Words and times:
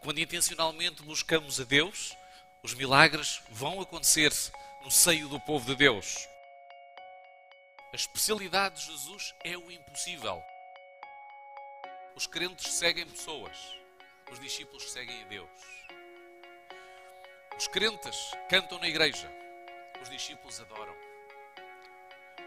Quando 0.00 0.18
intencionalmente 0.18 1.02
buscamos 1.02 1.60
a 1.60 1.64
Deus, 1.64 2.16
os 2.62 2.72
milagres 2.72 3.42
vão 3.50 3.82
acontecer 3.82 4.32
no 4.82 4.90
seio 4.90 5.28
do 5.28 5.38
povo 5.40 5.66
de 5.66 5.76
Deus. 5.76 6.26
A 7.92 7.96
especialidade 7.96 8.80
de 8.80 8.92
Jesus 8.92 9.34
é 9.44 9.58
o 9.58 9.70
impossível. 9.70 10.42
Os 12.16 12.26
crentes 12.26 12.72
seguem 12.72 13.06
pessoas, 13.06 13.58
os 14.32 14.40
discípulos 14.40 14.90
seguem 14.90 15.22
a 15.22 15.26
Deus. 15.26 15.50
Os 17.58 17.68
crentes 17.68 18.30
cantam 18.48 18.78
na 18.78 18.88
igreja, 18.88 19.30
os 20.00 20.08
discípulos 20.08 20.58
adoram. 20.62 20.96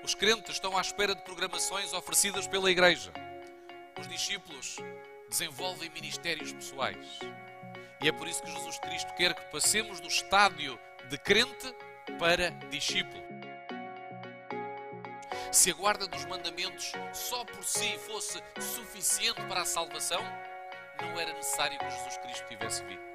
Os 0.04 0.16
crentes 0.16 0.56
estão 0.56 0.76
à 0.76 0.82
espera 0.82 1.14
de 1.14 1.22
programações 1.22 1.94
oferecidas 1.94 2.48
pela 2.48 2.72
igreja. 2.72 3.14
Os 4.00 4.08
discípulos 4.08 4.78
desenvolvem 5.30 5.90
ministérios 5.90 6.54
pessoais. 6.54 7.20
E 8.02 8.08
é 8.08 8.12
por 8.12 8.28
isso 8.28 8.42
que 8.42 8.52
Jesus 8.52 8.80
Cristo 8.80 9.14
quer 9.16 9.34
que 9.34 9.52
passemos 9.52 10.00
do 10.00 10.08
estádio 10.08 10.80
de 11.10 11.18
crente 11.18 11.74
para 12.20 12.50
discípulo. 12.70 13.24
Se 15.52 15.72
a 15.72 15.74
guarda 15.74 16.08
dos 16.08 16.26
mandamentos 16.26 16.92
só 17.14 17.46
por 17.46 17.64
si 17.64 17.98
fosse 18.00 18.42
suficiente 18.60 19.42
para 19.44 19.62
a 19.62 19.66
salvação, 19.66 20.22
não 21.02 21.20
era 21.20 21.34
necessário 21.34 21.78
que 21.80 21.90
Jesus 21.90 22.18
Cristo 22.18 22.48
tivesse 22.48 22.84
vindo. 22.84 23.14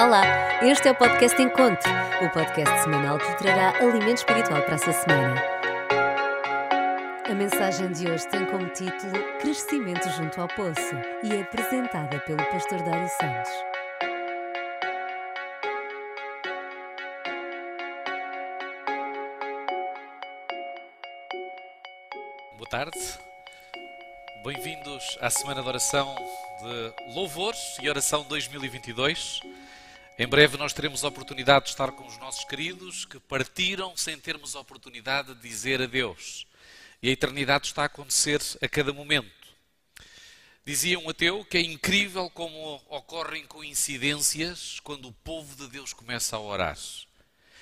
Olá, 0.00 0.47
este 0.62 0.88
é 0.88 0.90
o 0.90 0.94
podcast 0.94 1.40
Encontro, 1.40 1.88
o 2.20 2.28
podcast 2.30 2.82
semanal 2.82 3.16
que 3.16 3.38
trará 3.38 3.78
alimento 3.78 4.18
espiritual 4.18 4.60
para 4.62 4.74
essa 4.74 4.92
semana. 4.92 5.40
A 7.30 7.34
mensagem 7.34 7.92
de 7.92 8.10
hoje 8.10 8.26
tem 8.26 8.44
como 8.46 8.68
título 8.70 9.12
Crescimento 9.40 10.08
junto 10.10 10.40
ao 10.40 10.48
Poço 10.48 10.96
e 11.22 11.32
é 11.32 11.42
apresentada 11.42 12.18
pelo 12.20 12.38
pastor 12.38 12.82
Dário 12.82 13.08
Santos. 13.08 13.50
Boa 22.56 22.68
tarde, 22.68 22.98
bem-vindos 24.44 25.18
à 25.20 25.30
Semana 25.30 25.62
de 25.62 25.68
Oração 25.68 26.16
de 26.60 27.14
Louvores 27.14 27.76
e 27.80 27.88
Oração 27.88 28.24
2022. 28.24 29.40
Em 30.20 30.26
breve 30.26 30.56
nós 30.56 30.72
teremos 30.72 31.04
a 31.04 31.08
oportunidade 31.08 31.66
de 31.66 31.70
estar 31.70 31.92
com 31.92 32.04
os 32.04 32.18
nossos 32.18 32.44
queridos 32.44 33.04
que 33.04 33.20
partiram 33.20 33.96
sem 33.96 34.18
termos 34.18 34.56
a 34.56 34.60
oportunidade 34.60 35.32
de 35.32 35.40
dizer 35.40 35.80
adeus. 35.80 36.44
E 37.00 37.08
a 37.08 37.12
eternidade 37.12 37.68
está 37.68 37.82
a 37.82 37.86
acontecer 37.86 38.42
a 38.60 38.66
cada 38.66 38.92
momento. 38.92 39.30
Dizia 40.66 40.98
um 40.98 41.08
ateu 41.08 41.44
que 41.44 41.56
é 41.56 41.60
incrível 41.60 42.28
como 42.30 42.82
ocorrem 42.88 43.46
coincidências 43.46 44.80
quando 44.80 45.06
o 45.06 45.12
povo 45.12 45.54
de 45.54 45.70
Deus 45.70 45.92
começa 45.92 46.34
a 46.34 46.40
orar. 46.40 46.76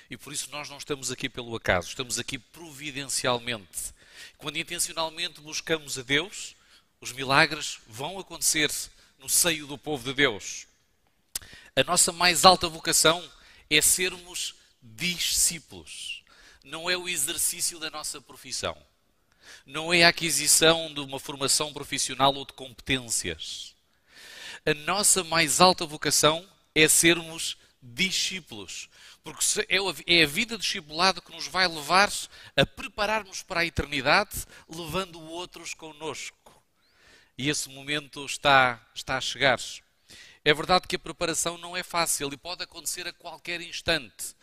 E 0.09 0.17
por 0.17 0.33
isso 0.33 0.49
nós 0.49 0.67
não 0.67 0.79
estamos 0.79 1.11
aqui 1.11 1.29
pelo 1.29 1.55
acaso, 1.55 1.89
estamos 1.89 2.17
aqui 2.17 2.39
providencialmente. 2.39 3.93
Quando 4.35 4.57
intencionalmente 4.57 5.41
buscamos 5.41 5.99
a 5.99 6.01
Deus, 6.01 6.55
os 6.99 7.11
milagres 7.11 7.77
vão 7.85 8.17
acontecer 8.17 8.71
no 9.19 9.29
seio 9.29 9.67
do 9.67 9.77
povo 9.77 10.03
de 10.03 10.15
Deus. 10.15 10.66
A 11.77 11.83
nossa 11.83 12.11
mais 12.11 12.43
alta 12.43 12.67
vocação 12.67 13.23
é 13.69 13.79
sermos 13.83 14.55
discípulos. 14.81 16.23
Não 16.63 16.89
é 16.89 16.97
o 16.97 17.07
exercício 17.07 17.77
da 17.77 17.91
nossa 17.91 18.19
profissão. 18.19 18.75
Não 19.63 19.93
é 19.93 20.03
a 20.03 20.07
aquisição 20.07 20.91
de 20.91 20.99
uma 21.01 21.19
formação 21.19 21.71
profissional 21.71 22.33
ou 22.33 22.45
de 22.47 22.53
competências. 22.53 23.75
A 24.65 24.73
nossa 24.73 25.23
mais 25.23 25.61
alta 25.61 25.85
vocação 25.85 26.43
é 26.73 26.87
sermos 26.87 27.55
discípulos. 27.79 28.89
Porque 29.23 29.43
é, 29.69 30.17
é 30.17 30.23
a 30.23 30.27
vida 30.27 30.57
discipulado 30.57 31.21
que 31.21 31.31
nos 31.31 31.45
vai 31.45 31.67
levar 31.67 32.11
a 32.55 32.65
prepararmos 32.65 33.43
para 33.43 33.59
a 33.59 33.65
eternidade, 33.67 34.47
levando 34.67 35.21
outros 35.21 35.75
connosco. 35.75 36.59
E 37.37 37.49
esse 37.49 37.69
momento 37.69 38.25
está, 38.25 38.83
está 38.95 39.17
a 39.17 39.21
chegar. 39.21 39.59
É 40.47 40.53
verdade 40.53 40.87
que 40.87 40.95
a 40.95 40.99
preparação 40.99 41.57
não 41.57 41.75
é 41.75 41.83
fácil 41.83 42.31
e 42.31 42.37
pode 42.37 42.63
acontecer 42.63 43.05
a 43.05 43.11
qualquer 43.11 43.59
instante. 43.59 44.33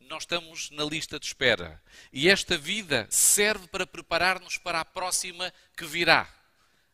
Nós 0.00 0.24
estamos 0.24 0.70
na 0.70 0.84
lista 0.84 1.18
de 1.18 1.24
espera. 1.24 1.82
E 2.12 2.28
esta 2.28 2.58
vida 2.58 3.06
serve 3.08 3.66
para 3.66 3.86
preparar-nos 3.86 4.58
para 4.58 4.80
a 4.80 4.84
próxima 4.84 5.50
que 5.74 5.86
virá. 5.86 6.28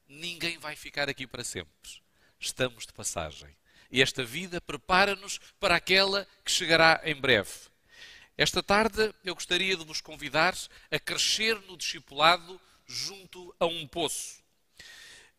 Ninguém 0.07 0.59
vai 0.59 0.77
ficar 0.77 1.09
aqui 1.09 1.27
para 1.27 1.43
sempre. 1.43 1.91
Estamos 2.39 2.87
de 2.87 2.93
passagem. 2.93 3.51
E 3.91 4.01
esta 4.01 4.23
vida 4.23 4.61
prepara-nos 4.61 5.41
para 5.59 5.75
aquela 5.75 6.25
que 6.45 6.53
chegará 6.53 7.01
em 7.03 7.17
breve. 7.17 7.51
Esta 8.39 8.63
tarde 8.63 9.13
eu 9.25 9.35
gostaria 9.35 9.77
de 9.77 9.85
vos 9.85 10.01
convidar 10.01 10.57
a 10.89 11.01
crescer 11.01 11.61
no 11.63 11.77
discipulado 11.77 12.61
junto 12.87 13.53
a 13.59 13.67
um 13.67 13.89
poço. 13.89 14.41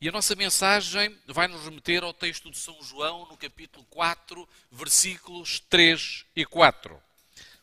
E 0.03 0.09
a 0.09 0.11
nossa 0.11 0.35
mensagem 0.35 1.17
vai 1.27 1.47
nos 1.47 1.63
remeter 1.63 2.03
ao 2.03 2.13
texto 2.13 2.51
de 2.51 2.57
São 2.57 2.77
João, 2.83 3.25
no 3.27 3.37
capítulo 3.37 3.85
4, 3.85 4.49
versículos 4.69 5.61
3 5.61 6.25
e 6.35 6.45
4. 6.45 7.01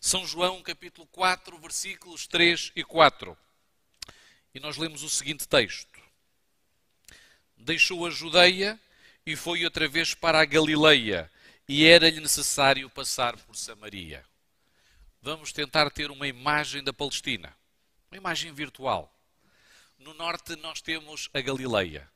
São 0.01 0.27
João, 0.27 0.63
capítulo 0.63 1.07
4, 1.09 1.59
versículos 1.59 2.27
3 2.27 2.73
e 2.75 2.83
4. 2.83 3.37
E 4.55 4.59
nós 4.59 4.79
lemos 4.79 5.03
o 5.03 5.11
seguinte 5.11 5.47
texto: 5.47 6.01
Deixou 7.59 8.07
a 8.07 8.11
Judeia 8.11 8.81
e 9.27 9.37
foi 9.37 9.63
outra 9.63 9.87
vez 9.87 10.15
para 10.15 10.41
a 10.41 10.47
Galileia, 10.47 11.31
e 11.69 11.85
era-lhe 11.85 12.21
necessário 12.21 12.89
passar 12.89 13.37
por 13.37 13.55
Samaria. 13.55 14.25
Vamos 15.21 15.53
tentar 15.53 15.91
ter 15.91 16.11
uma 16.11 16.27
imagem 16.27 16.83
da 16.83 16.91
Palestina, 16.95 17.55
uma 18.11 18.17
imagem 18.17 18.51
virtual. 18.51 19.15
No 19.99 20.15
norte 20.15 20.57
nós 20.57 20.81
temos 20.81 21.29
a 21.35 21.41
Galileia 21.43 22.11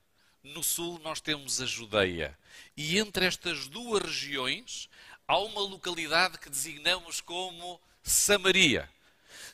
no 0.45 0.63
sul 0.63 1.01
nós 1.03 1.21
temos 1.21 1.61
a 1.61 1.67
Judeia. 1.67 2.39
E 2.77 2.99
entre 2.99 3.27
estas 3.27 3.67
duas 3.67 4.03
regiões 4.03 4.89
há 5.27 5.39
uma 5.39 5.63
localidade 5.63 6.39
que 6.39 6.51
designamos 6.51 7.21
como 7.21 7.81
Samaria. 8.03 8.89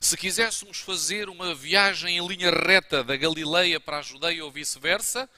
Se 0.01 0.17
quiséssemos 0.17 0.81
fazer 0.81 1.29
uma 1.29 1.55
viagem 1.55 2.19
em 2.19 2.27
linha 2.27 2.51
reta 2.51 3.05
da 3.05 3.17
Galileia 3.17 3.79
para 3.79 3.99
a 3.99 4.03
Judeia 4.03 4.45
ou 4.45 4.51
vice-versa, 4.51 5.29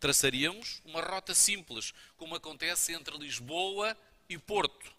traçaríamos 0.00 0.82
uma 0.84 1.00
rota 1.00 1.34
simples, 1.34 1.92
como 2.16 2.34
acontece 2.34 2.92
entre 2.92 3.16
Lisboa 3.16 3.96
e 4.28 4.36
Porto. 4.36 4.90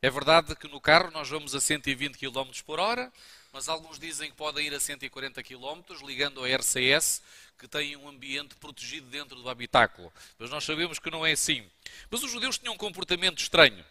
É 0.00 0.10
verdade 0.10 0.54
que 0.56 0.68
no 0.68 0.80
carro 0.80 1.10
nós 1.10 1.28
vamos 1.28 1.54
a 1.54 1.60
120 1.60 2.16
km 2.16 2.50
por 2.64 2.78
hora, 2.78 3.12
mas 3.56 3.70
alguns 3.70 3.98
dizem 3.98 4.30
que 4.30 4.36
podem 4.36 4.66
ir 4.66 4.74
a 4.74 4.78
140 4.78 5.42
km, 5.42 5.80
ligando 6.04 6.44
a 6.44 6.56
RCS, 6.58 7.22
que 7.58 7.66
tem 7.66 7.96
um 7.96 8.06
ambiente 8.06 8.54
protegido 8.56 9.08
dentro 9.08 9.34
do 9.40 9.48
habitáculo. 9.48 10.12
Mas 10.38 10.50
nós 10.50 10.62
sabemos 10.62 10.98
que 10.98 11.10
não 11.10 11.24
é 11.24 11.32
assim. 11.32 11.66
Mas 12.10 12.22
os 12.22 12.30
judeus 12.30 12.58
tinham 12.58 12.74
um 12.74 12.76
comportamento 12.76 13.38
estranho. 13.38 13.82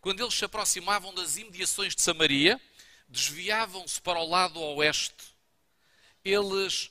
Quando 0.00 0.22
eles 0.22 0.32
se 0.32 0.42
aproximavam 0.46 1.12
das 1.12 1.36
imediações 1.36 1.94
de 1.94 2.00
Samaria, 2.00 2.58
desviavam-se 3.10 4.00
para 4.00 4.18
o 4.18 4.26
lado 4.26 4.58
oeste. 4.58 5.34
Eles 6.24 6.90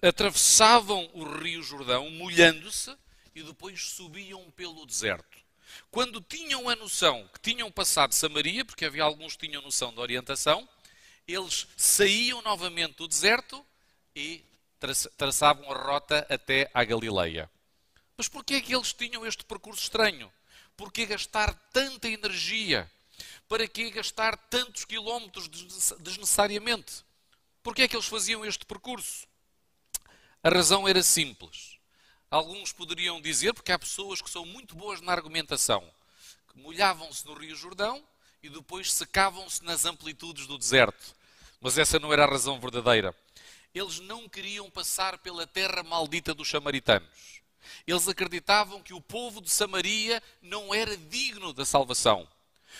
atravessavam 0.00 1.10
o 1.12 1.24
rio 1.24 1.60
Jordão, 1.64 2.08
molhando-se, 2.08 2.96
e 3.34 3.42
depois 3.42 3.82
subiam 3.82 4.48
pelo 4.52 4.86
deserto. 4.86 5.38
Quando 5.90 6.20
tinham 6.20 6.68
a 6.68 6.76
noção 6.76 7.28
que 7.34 7.40
tinham 7.52 7.68
passado 7.68 8.14
Samaria, 8.14 8.64
porque 8.64 8.84
havia 8.84 9.02
alguns 9.02 9.34
que 9.34 9.48
tinham 9.48 9.60
noção 9.60 9.92
da 9.92 10.00
orientação, 10.00 10.68
eles 11.28 11.68
saíam 11.76 12.40
novamente 12.40 12.96
do 12.96 13.06
deserto 13.06 13.64
e 14.16 14.42
traçavam 15.16 15.70
a 15.70 15.76
rota 15.76 16.26
até 16.30 16.70
à 16.72 16.82
Galileia. 16.82 17.50
Mas 18.16 18.28
porquê 18.28 18.54
é 18.54 18.60
que 18.62 18.74
eles 18.74 18.94
tinham 18.94 19.26
este 19.26 19.44
percurso 19.44 19.82
estranho? 19.82 20.32
Porquê 20.76 21.04
gastar 21.04 21.54
tanta 21.72 22.08
energia? 22.08 22.90
Para 23.46 23.68
que 23.68 23.90
gastar 23.90 24.36
tantos 24.36 24.84
quilómetros 24.84 25.48
desnecessariamente? 26.00 27.04
Porquê 27.62 27.82
é 27.82 27.88
que 27.88 27.94
eles 27.94 28.06
faziam 28.06 28.44
este 28.44 28.64
percurso? 28.64 29.26
A 30.42 30.48
razão 30.48 30.88
era 30.88 31.02
simples. 31.02 31.78
Alguns 32.30 32.72
poderiam 32.72 33.20
dizer, 33.20 33.52
porque 33.52 33.72
há 33.72 33.78
pessoas 33.78 34.22
que 34.22 34.30
são 34.30 34.46
muito 34.46 34.74
boas 34.74 35.00
na 35.00 35.12
argumentação, 35.12 35.82
que 36.48 36.58
molhavam-se 36.58 37.26
no 37.26 37.34
Rio 37.34 37.56
Jordão 37.56 38.02
e 38.42 38.48
depois 38.48 38.92
secavam-se 38.92 39.64
nas 39.64 39.84
amplitudes 39.84 40.46
do 40.46 40.58
deserto. 40.58 41.17
Mas 41.60 41.78
essa 41.78 41.98
não 41.98 42.12
era 42.12 42.24
a 42.24 42.30
razão 42.30 42.60
verdadeira 42.60 43.14
eles 43.74 44.00
não 44.00 44.28
queriam 44.28 44.70
passar 44.70 45.18
pela 45.18 45.46
terra 45.46 45.82
maldita 45.82 46.34
dos 46.34 46.48
samaritanos. 46.48 47.42
Eles 47.86 48.08
acreditavam 48.08 48.82
que 48.82 48.94
o 48.94 49.00
povo 49.00 49.40
de 49.40 49.50
Samaria 49.50 50.22
não 50.40 50.74
era 50.74 50.96
digno 50.96 51.52
da 51.52 51.64
salvação. 51.64 52.26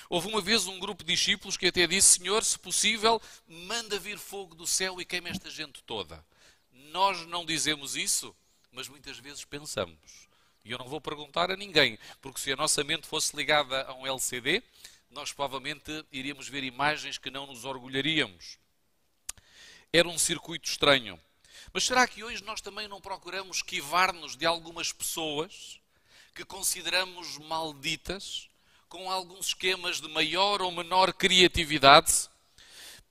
Houve 0.08 0.28
uma 0.28 0.40
vez 0.40 0.66
um 0.66 0.78
grupo 0.78 1.02
de 1.04 1.12
discípulos 1.12 1.56
que 1.56 1.66
até 1.66 1.86
disse: 1.86 2.18
Senhor, 2.18 2.42
se 2.44 2.58
possível, 2.58 3.20
manda 3.46 3.98
vir 3.98 4.18
fogo 4.18 4.54
do 4.54 4.66
céu 4.66 5.00
e 5.00 5.04
queima 5.04 5.28
esta 5.28 5.50
gente 5.50 5.82
toda. 5.82 6.24
Nós 6.72 7.26
não 7.26 7.44
dizemos 7.44 7.96
isso, 7.96 8.34
mas 8.72 8.88
muitas 8.88 9.18
vezes 9.18 9.44
pensamos. 9.44 10.28
E 10.64 10.70
eu 10.70 10.78
não 10.78 10.88
vou 10.88 11.00
perguntar 11.00 11.50
a 11.50 11.56
ninguém, 11.56 11.98
porque 12.20 12.40
se 12.40 12.52
a 12.52 12.56
nossa 12.56 12.84
mente 12.84 13.06
fosse 13.06 13.36
ligada 13.36 13.82
a 13.82 13.94
um 13.94 14.06
LCD, 14.06 14.62
nós 15.10 15.32
provavelmente 15.32 16.04
iríamos 16.12 16.48
ver 16.48 16.62
imagens 16.62 17.18
que 17.18 17.30
não 17.30 17.46
nos 17.46 17.64
orgulharíamos. 17.64 18.58
Era 19.90 20.06
um 20.06 20.18
circuito 20.18 20.68
estranho. 20.68 21.18
Mas 21.72 21.84
será 21.84 22.06
que 22.06 22.22
hoje 22.22 22.44
nós 22.44 22.60
também 22.60 22.86
não 22.86 23.00
procuramos 23.00 23.58
esquivar-nos 23.58 24.36
de 24.36 24.44
algumas 24.44 24.92
pessoas 24.92 25.80
que 26.34 26.44
consideramos 26.44 27.38
malditas, 27.38 28.50
com 28.86 29.10
alguns 29.10 29.48
esquemas 29.48 29.98
de 29.98 30.08
maior 30.08 30.60
ou 30.60 30.70
menor 30.70 31.14
criatividade? 31.14 32.28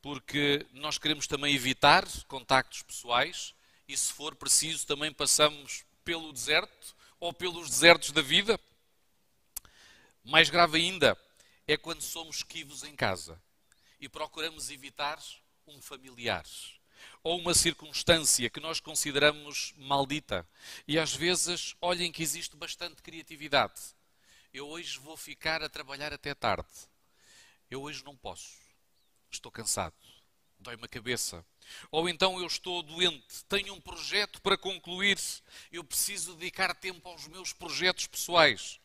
Porque 0.03 0.67
nós 0.71 0.99
queremos 0.99 1.25
também 1.25 1.55
evitar 1.55 2.07
contactos 2.27 2.83
pessoais 2.83 3.55
e, 3.87 3.97
se 3.97 4.13
for 4.13 4.35
preciso, 4.35 4.85
também 4.85 5.11
passamos 5.11 5.83
pelo 6.05 6.31
deserto 6.31 6.95
ou 7.19 7.33
pelos 7.33 7.71
desertos 7.71 8.11
da 8.11 8.21
vida. 8.21 8.59
Mais 10.23 10.47
grave 10.51 10.77
ainda 10.77 11.17
é 11.67 11.75
quando 11.75 12.03
somos 12.03 12.37
esquivos 12.37 12.83
em 12.83 12.95
casa 12.95 13.41
e 13.99 14.07
procuramos 14.07 14.69
evitar 14.69 15.19
um 15.67 15.81
familiar 15.81 16.45
ou 17.23 17.39
uma 17.39 17.53
circunstância 17.53 18.49
que 18.49 18.59
nós 18.59 18.79
consideramos 18.79 19.73
maldita. 19.77 20.47
E 20.87 20.97
às 20.97 21.13
vezes, 21.13 21.75
olhem 21.81 22.11
que 22.11 22.23
existe 22.23 22.55
bastante 22.55 23.01
criatividade. 23.01 23.79
Eu 24.53 24.67
hoje 24.67 24.97
vou 24.99 25.17
ficar 25.17 25.61
a 25.61 25.69
trabalhar 25.69 26.13
até 26.13 26.33
tarde. 26.33 26.69
Eu 27.69 27.81
hoje 27.83 28.03
não 28.03 28.15
posso. 28.15 28.57
Estou 29.29 29.51
cansado. 29.51 29.95
Dói-me 30.59 30.85
a 30.85 30.87
cabeça. 30.87 31.45
Ou 31.91 32.07
então 32.07 32.39
eu 32.39 32.47
estou 32.47 32.81
doente, 32.81 33.43
tenho 33.49 33.73
um 33.73 33.81
projeto 33.81 34.41
para 34.41 34.57
concluir, 34.57 35.19
eu 35.71 35.83
preciso 35.83 36.33
dedicar 36.35 36.73
tempo 36.73 37.07
aos 37.09 37.27
meus 37.27 37.51
projetos 37.51 38.07
pessoais. 38.07 38.79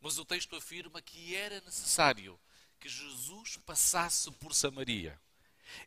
Mas 0.00 0.18
o 0.18 0.24
texto 0.24 0.56
afirma 0.56 1.02
que 1.02 1.34
era 1.36 1.60
necessário 1.60 2.40
que 2.80 2.88
Jesus 2.88 3.58
passasse 3.58 4.30
por 4.32 4.54
Samaria. 4.54 5.20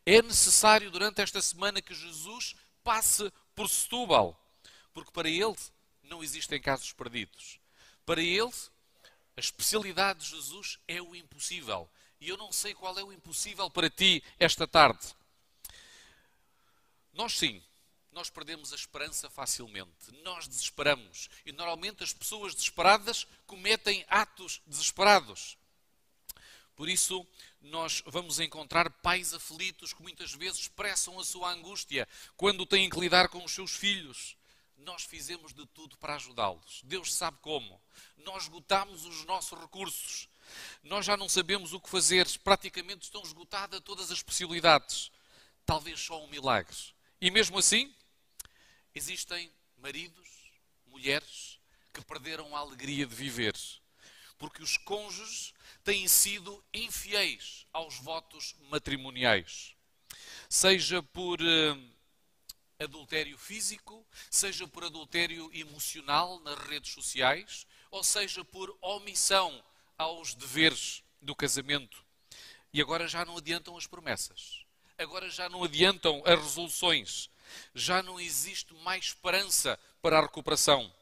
É 0.06 0.22
necessário 0.22 0.92
durante 0.92 1.22
esta 1.22 1.42
semana 1.42 1.82
que 1.82 1.94
Jesus 1.94 2.56
passe 2.84 3.32
por 3.56 3.70
Setúbal, 3.70 4.40
porque 4.94 5.12
para 5.12 5.30
ele 5.30 5.56
não 6.04 6.24
existem 6.24 6.62
casos 6.62 6.94
perdidos. 6.94 7.60
Para 8.06 8.22
ele, 8.22 8.54
a 9.36 9.40
especialidade 9.40 10.20
de 10.20 10.30
Jesus 10.30 10.80
é 10.88 11.02
o 11.02 11.16
impossível. 11.16 11.90
E 12.20 12.30
eu 12.30 12.38
não 12.38 12.52
sei 12.52 12.74
qual 12.74 12.98
é 12.98 13.04
o 13.04 13.12
impossível 13.12 13.70
para 13.70 13.90
ti 13.90 14.24
esta 14.40 14.68
tarde. 14.68 15.16
Nós 17.14 17.34
sim, 17.34 17.62
nós 18.12 18.30
perdemos 18.30 18.74
a 18.74 18.76
esperança 18.76 19.30
facilmente. 19.30 20.12
Nós 20.24 20.48
desesperamos. 20.48 21.30
E 21.46 21.52
normalmente 21.52 22.04
as 22.04 22.14
pessoas 22.14 22.56
desesperadas 22.56 23.28
cometem 23.46 24.04
atos 24.08 24.62
desesperados. 24.66 25.58
Por 26.78 26.88
isso, 26.88 27.26
nós 27.60 28.04
vamos 28.06 28.40
encontrar 28.40 28.88
pais 29.02 29.34
aflitos 29.34 29.94
que 29.94 30.02
muitas 30.04 30.32
vezes 30.36 30.60
expressam 30.60 31.20
a 31.20 31.26
sua 31.26 31.52
angústia 31.52 32.08
quando 32.38 32.68
têm 32.68 32.88
que 32.88 33.00
lidar 33.00 33.30
com 33.30 33.44
os 33.44 33.52
seus 33.52 33.72
filhos. 33.72 34.38
Nós 34.78 35.04
fizemos 35.04 35.54
de 35.54 35.66
tudo 35.66 35.98
para 35.98 36.14
ajudá-los. 36.16 36.84
Deus 36.84 37.12
sabe 37.16 37.40
como. 37.42 37.82
Nós 38.18 38.44
esgotamos 38.44 39.06
os 39.06 39.26
nossos 39.26 39.60
recursos. 39.60 40.30
Nós 40.84 41.04
já 41.04 41.18
não 41.18 41.28
sabemos 41.28 41.74
o 41.74 41.80
que 41.80 41.90
fazer. 41.90 42.28
Praticamente 42.44 43.06
estão 43.06 43.24
esgotadas 43.24 43.82
todas 43.82 44.12
as 44.12 44.22
possibilidades. 44.22 45.12
Talvez 45.66 46.00
só 46.00 46.24
um 46.24 46.28
milagre. 46.28 46.78
E 47.20 47.32
mesmo 47.32 47.58
assim, 47.58 47.92
existem 48.94 49.52
maridos, 49.80 50.30
mulheres 50.86 51.60
que 51.92 52.06
perderam 52.06 52.56
a 52.56 52.60
alegria 52.60 53.08
de 53.08 53.16
viver 53.16 53.56
porque 54.38 54.62
os 54.62 54.78
cônjuges 54.78 55.54
têm 55.84 56.08
sido 56.08 56.64
infiéis 56.74 57.66
aos 57.74 57.98
votos 57.98 58.56
matrimoniais. 58.70 59.76
Seja 60.50 61.02
por 61.02 61.40
uh, 61.42 61.90
adultério 62.80 63.38
físico, 63.38 64.06
seja 64.30 64.68
por 64.68 64.84
adultério 64.84 65.50
emocional 65.54 66.40
nas 66.42 66.58
redes 66.60 66.92
sociais, 66.92 67.66
ou 67.90 68.04
seja 68.04 68.44
por 68.44 68.78
omissão 68.82 69.64
aos 69.98 70.36
deveres 70.36 71.04
do 71.22 71.36
casamento. 71.36 72.06
E 72.72 72.82
agora 72.82 73.08
já 73.08 73.26
não 73.26 73.38
adiantam 73.38 73.76
as 73.76 73.88
promessas, 73.88 74.66
agora 74.98 75.30
já 75.30 75.50
não 75.50 75.64
adiantam 75.64 76.22
as 76.26 76.40
resoluções, 76.40 77.30
já 77.74 78.04
não 78.04 78.20
existe 78.20 78.74
mais 78.76 79.06
esperança 79.06 79.80
para 80.02 80.20
a 80.20 80.22
recuperação 80.22 80.94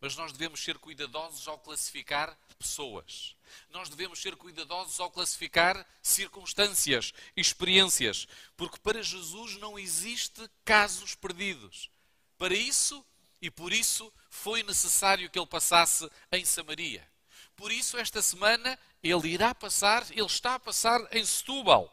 mas 0.00 0.16
nós 0.16 0.32
devemos 0.32 0.60
ser 0.60 0.78
cuidadosos 0.78 1.46
ao 1.46 1.58
classificar 1.58 2.36
pessoas. 2.60 3.34
Nós 3.70 3.88
devemos 3.88 4.20
ser 4.20 4.36
cuidadosos 4.36 5.00
ao 5.00 5.10
classificar 5.10 5.86
circunstâncias, 6.02 7.14
experiências, 7.34 8.28
porque 8.56 8.78
para 8.78 9.02
Jesus 9.02 9.56
não 9.56 9.78
existe 9.78 10.48
casos 10.64 11.14
perdidos. 11.14 11.90
Para 12.36 12.54
isso 12.54 13.04
e 13.40 13.50
por 13.50 13.72
isso 13.72 14.12
foi 14.28 14.62
necessário 14.62 15.30
que 15.30 15.38
ele 15.38 15.46
passasse 15.46 16.08
em 16.30 16.44
Samaria. 16.44 17.08
Por 17.56 17.72
isso, 17.72 17.98
esta 17.98 18.22
semana, 18.22 18.78
ele 19.02 19.28
irá 19.28 19.54
passar, 19.54 20.06
ele 20.10 20.26
está 20.26 20.54
a 20.54 20.60
passar 20.60 21.00
em 21.14 21.24
Setúbal. 21.24 21.92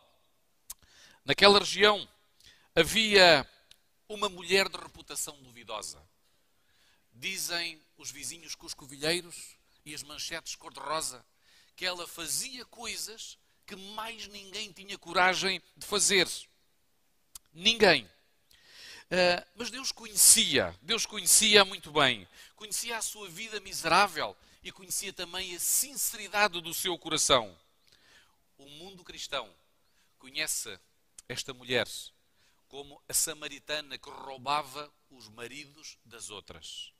Naquela 1.26 1.60
região 1.60 2.08
havia 2.76 3.50
uma 4.08 4.30
mulher 4.30 4.70
de 4.70 4.78
reputação 4.78 5.38
duvidosa. 5.42 6.02
Dizem 7.12 7.82
os 7.98 8.12
vizinhos 8.12 8.56
cuscovilheiros 8.56 9.57
e 9.88 9.96
as 9.96 10.04
manchetes 10.04 10.54
cor-de-rosa 10.54 11.26
que 11.74 11.86
ela 11.86 12.06
fazia 12.06 12.66
coisas 12.66 13.38
que 13.66 13.74
mais 13.74 14.28
ninguém 14.28 14.70
tinha 14.74 14.98
coragem 14.98 15.62
de 15.78 15.86
fazer. 15.86 16.28
Ninguém. 17.54 18.04
Uh, 18.04 19.48
mas 19.56 19.72
Deus 19.72 19.94
conhecia, 19.94 20.78
Deus 20.82 21.06
conhecia 21.06 21.64
muito 21.64 21.90
bem, 21.90 22.28
conhecia 22.58 22.98
a 22.98 23.02
sua 23.02 23.30
vida 23.30 23.62
miserável 23.62 24.36
e 24.62 24.74
conhecia 24.74 25.14
também 25.14 25.56
a 25.56 25.60
sinceridade 25.60 26.60
do 26.60 26.74
seu 26.74 26.98
coração. 26.98 27.58
O 28.58 28.68
mundo 28.68 29.06
cristão 29.06 29.50
conhece 30.20 30.78
esta 31.30 31.54
mulher 31.54 31.88
como 32.68 33.02
a 33.08 33.14
samaritana 33.14 33.98
que 33.98 34.10
roubava 34.10 34.94
os 35.10 35.30
maridos 35.30 35.98
das 36.04 36.30
outras. 36.30 36.92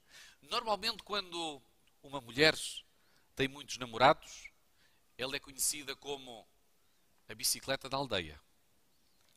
Normalmente, 0.44 1.04
quando 1.04 1.62
uma 2.02 2.22
mulher 2.22 2.56
tem 3.36 3.48
muitos 3.48 3.78
namorados, 3.78 4.50
ela 5.18 5.36
é 5.36 5.40
conhecida 5.40 5.96
como 5.96 6.48
a 7.28 7.36
bicicleta 7.36 7.90
da 7.90 7.98
aldeia, 7.98 8.40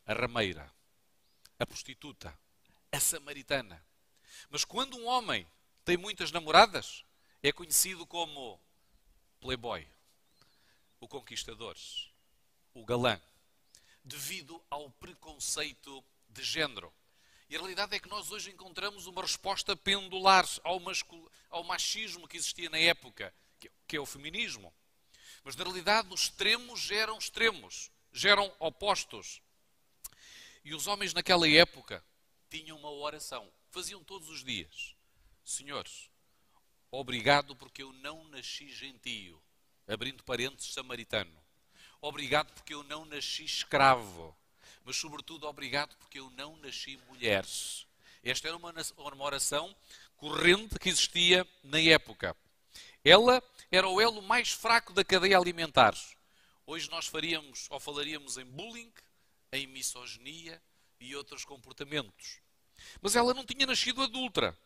a 0.05 0.13
rameira, 0.13 0.71
a 1.59 1.65
prostituta, 1.65 2.37
a 2.91 2.99
samaritana. 2.99 3.83
Mas 4.49 4.65
quando 4.65 4.97
um 4.97 5.05
homem 5.05 5.47
tem 5.83 5.97
muitas 5.97 6.31
namoradas, 6.31 7.03
é 7.43 7.51
conhecido 7.51 8.05
como 8.05 8.59
playboy, 9.39 9.87
o 10.99 11.07
conquistador, 11.07 11.75
o 12.73 12.85
galã, 12.85 13.19
devido 14.03 14.63
ao 14.69 14.89
preconceito 14.91 16.03
de 16.29 16.43
género. 16.43 16.93
E 17.51 17.55
a 17.57 17.59
realidade 17.59 17.93
é 17.93 17.99
que 17.99 18.07
nós 18.07 18.31
hoje 18.31 18.49
encontramos 18.49 19.07
uma 19.07 19.21
resposta 19.21 19.75
pendular 19.75 20.47
ao, 20.63 20.81
ao 21.49 21.63
machismo 21.65 22.25
que 22.25 22.37
existia 22.37 22.69
na 22.69 22.77
época, 22.77 23.35
que 23.85 23.97
é 23.97 23.99
o 23.99 24.05
feminismo. 24.05 24.73
Mas 25.43 25.57
na 25.57 25.65
realidade 25.65 26.07
os 26.13 26.21
extremos 26.21 26.79
geram 26.79 27.17
extremos, 27.17 27.91
geram 28.13 28.49
opostos. 28.57 29.41
E 30.63 30.73
os 30.73 30.87
homens 30.87 31.13
naquela 31.13 31.45
época 31.45 32.01
tinham 32.49 32.77
uma 32.77 32.89
oração, 32.89 33.51
faziam 33.69 34.01
todos 34.01 34.29
os 34.29 34.45
dias: 34.45 34.95
Senhores, 35.43 36.09
obrigado 36.89 37.53
porque 37.53 37.83
eu 37.83 37.91
não 37.91 38.23
nasci 38.29 38.69
gentio, 38.69 39.43
abrindo 39.85 40.23
parênteses 40.23 40.73
samaritano. 40.73 41.37
Obrigado 41.99 42.53
porque 42.53 42.73
eu 42.73 42.83
não 42.83 43.03
nasci 43.03 43.43
escravo 43.43 44.33
mas 44.83 44.95
sobretudo 44.97 45.47
obrigado 45.47 45.95
porque 45.97 46.19
eu 46.19 46.29
não 46.31 46.55
nasci 46.57 46.99
mulher. 47.07 47.45
Esta 48.23 48.47
era 48.47 48.57
uma, 48.57 48.73
uma 48.97 49.23
oração 49.23 49.75
corrente 50.17 50.77
que 50.77 50.89
existia 50.89 51.47
na 51.63 51.79
época. 51.79 52.35
Ela 53.03 53.41
era 53.71 53.87
o 53.87 53.99
elo 53.99 54.21
mais 54.21 54.51
fraco 54.51 54.93
da 54.93 55.03
cadeia 55.03 55.37
alimentar. 55.37 55.95
Hoje 56.65 56.89
nós 56.89 57.07
faríamos 57.07 57.67
ou 57.69 57.79
falaríamos 57.79 58.37
em 58.37 58.45
bullying, 58.45 58.91
em 59.51 59.65
misoginia 59.67 60.61
e 60.99 61.15
outros 61.15 61.43
comportamentos. 61.43 62.39
Mas 63.01 63.15
ela 63.15 63.33
não 63.33 63.45
tinha 63.45 63.65
nascido 63.65 64.03
adulta. 64.03 64.57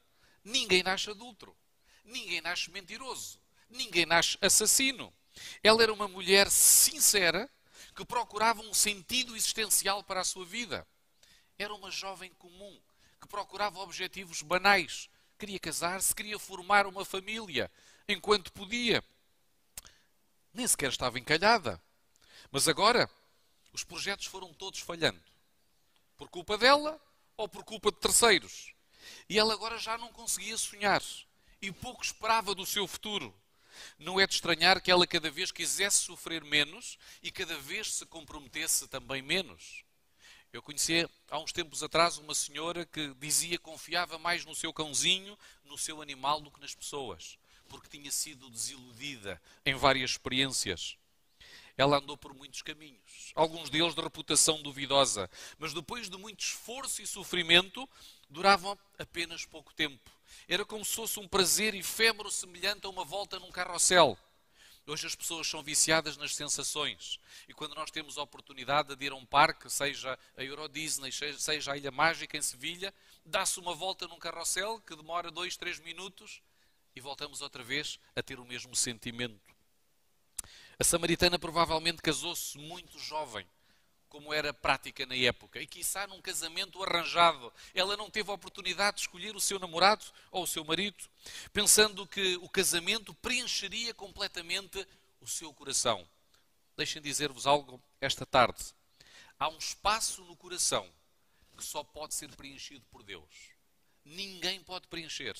Ninguém 0.43 0.83
nasce 0.83 1.09
adulto. 1.09 1.55
Ninguém 2.03 2.41
nasce 2.41 2.69
mentiroso. 2.69 3.39
Ninguém 3.69 4.05
nasce 4.05 4.37
assassino. 4.41 5.13
Ela 5.63 5.83
era 5.83 5.93
uma 5.93 6.07
mulher 6.07 6.49
sincera 6.51 7.49
que 7.95 8.03
procurava 8.03 8.61
um 8.61 8.73
sentido 8.73 9.35
existencial 9.35 10.03
para 10.03 10.19
a 10.19 10.25
sua 10.25 10.45
vida. 10.45 10.85
Era 11.57 11.73
uma 11.73 11.89
jovem 11.89 12.31
comum 12.33 12.77
que 13.21 13.27
procurava 13.27 13.79
objetivos 13.79 14.41
banais. 14.41 15.09
Queria 15.39 15.59
casar-se, 15.59 16.13
queria 16.13 16.37
formar 16.37 16.85
uma 16.85 17.05
família 17.05 17.71
enquanto 18.07 18.51
podia. 18.51 19.03
Nem 20.53 20.67
sequer 20.67 20.89
estava 20.89 21.17
encalhada. 21.17 21.81
Mas 22.51 22.67
agora, 22.67 23.09
os 23.71 23.83
projetos 23.83 24.25
foram 24.25 24.53
todos 24.53 24.79
falhando. 24.79 25.21
Por 26.17 26.29
culpa 26.29 26.57
dela 26.57 27.01
ou 27.37 27.47
por 27.47 27.63
culpa 27.63 27.91
de 27.91 27.97
terceiros. 27.97 28.73
E 29.29 29.39
ela 29.39 29.53
agora 29.53 29.77
já 29.77 29.97
não 29.97 30.11
conseguia 30.11 30.57
sonhar. 30.57 31.01
E 31.61 31.71
pouco 31.71 32.03
esperava 32.03 32.53
do 32.53 32.65
seu 32.65 32.87
futuro. 32.87 33.33
Não 33.97 34.19
é 34.19 34.27
de 34.27 34.33
estranhar 34.35 34.81
que 34.81 34.91
ela 34.91 35.07
cada 35.07 35.29
vez 35.29 35.51
quisesse 35.51 35.97
sofrer 35.97 36.43
menos 36.43 36.97
e 37.21 37.31
cada 37.31 37.57
vez 37.57 37.93
se 37.93 38.05
comprometesse 38.05 38.87
também 38.87 39.21
menos. 39.21 39.83
Eu 40.55 40.61
conhecia 40.61 41.09
há 41.29 41.37
uns 41.37 41.51
tempos 41.51 41.83
atrás 41.83 42.17
uma 42.17 42.33
senhora 42.33 42.85
que 42.85 43.13
dizia 43.15 43.57
que 43.57 43.63
confiava 43.63 44.17
mais 44.17 44.45
no 44.45 44.55
seu 44.55 44.71
cãozinho, 44.71 45.37
no 45.65 45.77
seu 45.77 46.01
animal, 46.01 46.39
do 46.39 46.49
que 46.49 46.61
nas 46.61 46.73
pessoas, 46.73 47.37
porque 47.67 47.89
tinha 47.89 48.09
sido 48.09 48.49
desiludida 48.49 49.41
em 49.65 49.75
várias 49.75 50.11
experiências. 50.11 50.97
Ela 51.77 51.97
andou 51.97 52.15
por 52.15 52.33
muitos 52.33 52.61
caminhos, 52.61 53.33
alguns 53.35 53.69
deles 53.69 53.93
de 53.93 54.01
reputação 54.01 54.61
duvidosa, 54.61 55.29
mas 55.57 55.73
depois 55.73 56.09
de 56.09 56.15
muito 56.15 56.39
esforço 56.39 57.01
e 57.01 57.07
sofrimento, 57.07 57.87
duravam 58.29 58.79
apenas 58.97 59.45
pouco 59.45 59.73
tempo. 59.73 60.09
Era 60.47 60.65
como 60.65 60.83
se 60.83 60.95
fosse 60.95 61.19
um 61.19 61.27
prazer 61.27 61.73
efêmero 61.73 62.29
semelhante 62.31 62.85
a 62.85 62.89
uma 62.89 63.03
volta 63.03 63.39
num 63.39 63.51
carrossel. 63.51 64.17
Hoje 64.87 65.07
as 65.07 65.15
pessoas 65.15 65.47
são 65.47 65.63
viciadas 65.63 66.15
nas 66.15 66.35
sensações. 66.35 67.19
E 67.47 67.53
quando 67.53 67.73
nós 67.73 67.89
temos 67.89 68.17
a 68.17 68.21
oportunidade 68.21 68.95
de 68.95 69.05
ir 69.05 69.11
a 69.11 69.15
um 69.15 69.25
parque, 69.25 69.67
seja 69.67 70.17
a 70.37 70.43
Euro 70.43 70.69
Disney, 70.69 71.11
seja 71.11 71.71
a 71.71 71.77
Ilha 71.77 71.91
Mágica 71.91 72.37
em 72.37 72.41
Sevilha, 72.41 72.93
dá-se 73.25 73.59
uma 73.59 73.73
volta 73.73 74.07
num 74.07 74.19
carrossel 74.19 74.79
que 74.81 74.95
demora 74.95 75.31
dois, 75.31 75.57
três 75.57 75.79
minutos 75.79 76.39
e 76.95 77.01
voltamos 77.01 77.41
outra 77.41 77.63
vez 77.63 77.99
a 78.15 78.21
ter 78.21 78.39
o 78.39 78.45
mesmo 78.45 78.75
sentimento. 78.75 79.55
A 80.77 80.83
samaritana 80.83 81.39
provavelmente 81.39 82.01
casou-se 82.01 82.57
muito 82.57 82.99
jovem 82.99 83.47
como 84.15 84.33
era 84.33 84.53
prática 84.53 85.05
na 85.05 85.13
época, 85.13 85.59
e 85.59 85.67
quiçá 85.67 86.07
num 86.07 86.21
casamento 86.21 86.81
arranjado, 86.81 87.51
ela 87.73 87.97
não 87.97 88.09
teve 88.09 88.31
a 88.31 88.33
oportunidade 88.33 88.95
de 88.95 89.01
escolher 89.01 89.35
o 89.35 89.41
seu 89.41 89.59
namorado 89.59 90.05
ou 90.31 90.43
o 90.43 90.47
seu 90.47 90.63
marido, 90.63 91.03
pensando 91.51 92.07
que 92.07 92.37
o 92.37 92.47
casamento 92.47 93.13
preencheria 93.15 93.93
completamente 93.93 94.87
o 95.19 95.27
seu 95.27 95.53
coração. 95.53 96.07
Deixem 96.77 97.01
dizer-vos 97.01 97.45
algo 97.45 97.83
esta 97.99 98.25
tarde. 98.25 98.63
Há 99.37 99.49
um 99.49 99.57
espaço 99.57 100.23
no 100.23 100.37
coração 100.37 100.89
que 101.57 101.63
só 101.65 101.83
pode 101.83 102.13
ser 102.13 102.33
preenchido 102.37 102.85
por 102.89 103.03
Deus. 103.03 103.49
Ninguém 104.05 104.63
pode 104.63 104.87
preencher, 104.87 105.35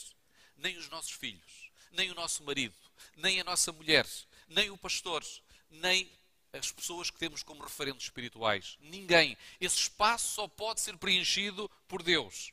nem 0.57 0.75
os 0.77 0.89
nossos 0.89 1.11
filhos, 1.11 1.71
nem 1.91 2.11
o 2.11 2.15
nosso 2.15 2.43
marido, 2.43 2.75
nem 3.15 3.39
a 3.39 3.43
nossa 3.45 3.71
mulher, 3.71 4.05
nem 4.49 4.69
o 4.69 4.77
pastor, 4.77 5.25
nem 5.69 6.11
as 6.57 6.71
pessoas 6.71 7.09
que 7.09 7.17
temos 7.17 7.43
como 7.43 7.63
referentes 7.63 8.05
espirituais. 8.05 8.77
Ninguém. 8.79 9.37
Esse 9.59 9.77
espaço 9.77 10.35
só 10.35 10.47
pode 10.47 10.81
ser 10.81 10.97
preenchido 10.97 11.69
por 11.87 12.01
Deus. 12.01 12.51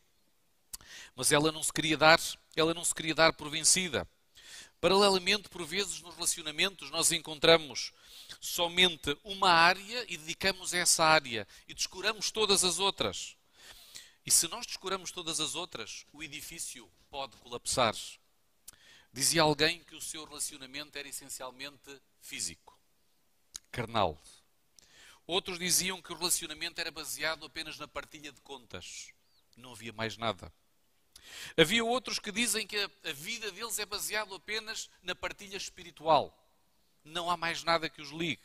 Mas 1.14 1.32
ela 1.32 1.52
não 1.52 1.62
se 1.62 1.72
queria 1.72 1.96
dar, 1.96 2.20
ela 2.56 2.74
não 2.74 2.84
se 2.84 2.94
queria 2.94 3.14
dar 3.14 3.32
por 3.32 3.50
vencida. 3.50 4.08
Paralelamente, 4.80 5.48
por 5.48 5.64
vezes, 5.64 6.00
nos 6.00 6.14
relacionamentos, 6.14 6.90
nós 6.90 7.12
encontramos 7.12 7.92
somente 8.40 9.16
uma 9.22 9.50
área 9.50 10.04
e 10.08 10.16
dedicamos 10.16 10.74
a 10.74 10.78
essa 10.78 11.04
área 11.04 11.46
e 11.68 11.74
descuramos 11.74 12.30
todas 12.30 12.64
as 12.64 12.78
outras. 12.78 13.36
E 14.26 14.30
se 14.30 14.48
nós 14.48 14.66
descuramos 14.66 15.12
todas 15.12 15.38
as 15.38 15.54
outras, 15.54 16.04
o 16.12 16.22
edifício 16.22 16.90
pode 17.10 17.36
colapsar. 17.36 17.94
Dizia 19.12 19.42
alguém 19.42 19.84
que 19.84 19.94
o 19.94 20.00
seu 20.00 20.24
relacionamento 20.24 20.98
era 20.98 21.08
essencialmente 21.08 22.00
físico 22.20 22.71
carnal. 23.72 24.20
Outros 25.26 25.58
diziam 25.58 26.00
que 26.02 26.12
o 26.12 26.16
relacionamento 26.16 26.80
era 26.80 26.90
baseado 26.90 27.46
apenas 27.46 27.78
na 27.78 27.88
partilha 27.88 28.30
de 28.30 28.40
contas. 28.42 29.08
Não 29.56 29.72
havia 29.72 29.92
mais 29.92 30.16
nada. 30.16 30.52
Havia 31.56 31.84
outros 31.84 32.18
que 32.18 32.30
dizem 32.30 32.66
que 32.66 32.76
a 32.76 33.12
vida 33.12 33.50
deles 33.50 33.78
é 33.78 33.86
baseada 33.86 34.34
apenas 34.34 34.90
na 35.02 35.14
partilha 35.14 35.56
espiritual. 35.56 36.38
Não 37.04 37.30
há 37.30 37.36
mais 37.36 37.64
nada 37.64 37.88
que 37.88 38.02
os 38.02 38.10
ligue. 38.10 38.42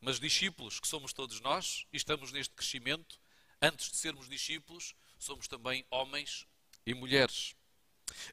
Mas 0.00 0.18
discípulos, 0.18 0.80
que 0.80 0.88
somos 0.88 1.12
todos 1.12 1.40
nós, 1.40 1.86
e 1.92 1.96
estamos 1.96 2.32
neste 2.32 2.54
crescimento, 2.54 3.20
antes 3.60 3.90
de 3.90 3.96
sermos 3.96 4.28
discípulos, 4.28 4.94
somos 5.18 5.48
também 5.48 5.84
homens 5.90 6.46
e 6.84 6.94
mulheres. 6.94 7.54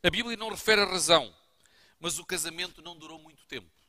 A 0.02 0.10
Bíblia 0.10 0.38
não 0.38 0.50
refere 0.50 0.82
a 0.82 0.86
razão, 0.86 1.36
mas 2.00 2.20
o 2.20 2.26
casamento 2.26 2.82
não 2.82 2.98
durou 2.98 3.18
muito 3.20 3.46
tempo. 3.46 3.83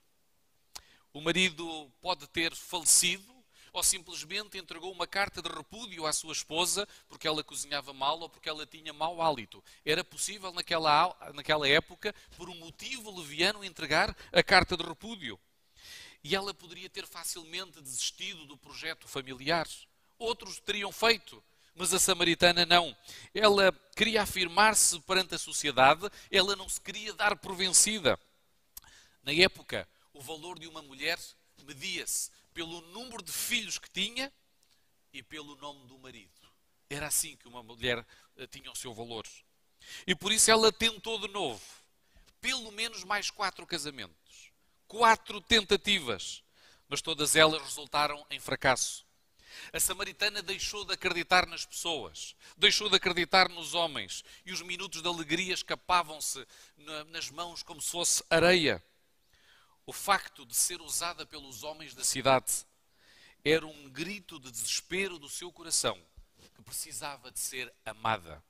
O 1.15 1.21
marido 1.21 1.89
pode 2.03 2.27
ter 2.27 2.53
falecido 2.57 3.33
ou 3.73 3.85
simplesmente 3.85 4.59
entregou 4.59 4.91
uma 4.91 5.07
carta 5.07 5.41
de 5.41 5.49
repúdio 5.49 6.07
à 6.07 6.13
sua 6.13 6.33
esposa 6.33 6.89
porque 7.09 7.29
ela 7.29 7.45
cozinhava 7.45 7.93
mal 7.93 8.19
ou 8.19 8.29
porque 8.29 8.49
ela 8.49 8.67
tinha 8.67 8.93
mau 8.93 9.23
hálito. 9.23 9.63
Era 9.87 10.03
possível 10.03 10.53
naquela, 10.53 11.17
naquela 11.33 11.69
época, 11.69 12.13
por 12.37 12.51
um 12.51 12.57
motivo 12.57 13.17
leviano, 13.17 13.65
entregar 13.65 14.17
a 14.33 14.43
carta 14.43 14.77
de 14.77 14.83
repúdio. 14.83 15.39
E 16.25 16.35
ela 16.35 16.53
poderia 16.53 16.91
ter 16.91 17.07
facilmente 17.07 17.81
desistido 17.81 18.45
do 18.45 18.57
projeto 18.57 19.07
familiar. 19.07 19.69
Outros 20.19 20.59
teriam 20.59 20.91
feito, 20.91 21.41
mas 21.77 21.95
a 21.95 22.01
samaritana 22.01 22.67
não. 22.67 22.97
Ela 23.33 23.71
queria 23.95 24.23
afirmar-se 24.23 24.99
perante 25.03 25.37
a 25.37 25.39
sociedade, 25.39 26.11
ela 26.29 26.57
não 26.57 26.69
se 26.69 26.81
queria 26.81 27.13
dar 27.13 27.37
por 27.37 27.55
vencida. 27.55 28.19
Na 29.23 29.33
época, 29.33 29.89
o 30.15 30.23
valor 30.23 30.59
de 30.59 30.67
uma 30.67 30.81
mulher 30.81 31.19
media-se 31.65 32.31
pelo 32.55 32.81
número 32.93 33.23
de 33.23 33.33
filhos 33.33 33.79
que 33.79 33.91
tinha 33.91 34.33
e 35.13 35.23
pelo 35.23 35.57
nome 35.57 35.87
do 35.87 35.99
marido. 35.99 36.31
Era 36.89 37.09
assim 37.09 37.37
que 37.37 37.49
uma 37.49 37.63
mulher 37.63 38.07
eh, 38.37 38.47
tinha 38.47 38.71
o 38.71 38.77
seu 38.77 38.95
valor. 38.95 39.27
E 40.07 40.15
por 40.15 40.33
isso 40.33 40.51
ela 40.51 40.73
tentou 40.73 41.19
de 41.19 41.29
novo, 41.29 41.63
pelo 42.41 42.71
menos 42.71 43.05
mais 43.05 43.31
quatro 43.31 43.67
casamentos, 43.67 44.51
quatro 44.87 45.41
tentativas, 45.41 46.43
mas 46.89 47.03
todas 47.03 47.35
elas 47.35 47.63
resultaram 47.63 48.25
em 48.31 48.39
fracasso. 48.39 49.05
A 49.73 49.79
samaritana 49.79 50.43
deixou 50.43 50.85
de 50.85 50.95
acreditar 50.95 51.47
nas 51.47 51.65
pessoas, 51.65 52.35
deixou 52.57 52.89
de 52.89 52.97
acreditar 52.97 53.49
nos 53.49 53.75
homens, 53.75 54.25
e 54.45 54.53
os 54.53 54.63
minutos 54.63 55.01
de 55.01 55.09
alegria 55.09 55.55
escapavam-se 55.55 56.47
nas 57.09 57.31
mãos 57.31 57.63
como 57.63 57.81
se 57.81 57.91
fosse 57.91 58.25
areia 58.29 58.83
o 59.87 59.93
facto 59.93 60.47
de 60.47 60.55
ser 60.55 60.81
usada 60.81 61.27
pelos 61.27 61.63
homens 61.63 61.95
da 61.95 62.05
cidade 62.05 62.65
era 63.45 63.67
um 63.67 63.91
grito 63.91 64.39
de 64.41 64.51
desespero 64.51 65.19
do 65.19 65.29
seu 65.29 65.53
coração, 65.53 66.01
que 66.55 66.63
precisava 66.63 67.31
de 67.31 67.39
ser 67.39 67.73
amada. 67.85 68.43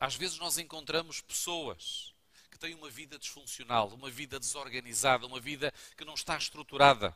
Às 0.00 0.14
vezes 0.14 0.38
nós 0.38 0.56
encontramos 0.56 1.20
pessoas 1.20 2.14
que 2.50 2.58
têm 2.58 2.74
uma 2.74 2.88
vida 2.88 3.18
disfuncional, 3.18 3.88
uma 3.88 4.10
vida 4.10 4.40
desorganizada, 4.40 5.26
uma 5.26 5.40
vida 5.40 5.72
que 5.96 6.04
não 6.04 6.14
está 6.14 6.36
estruturada. 6.38 7.14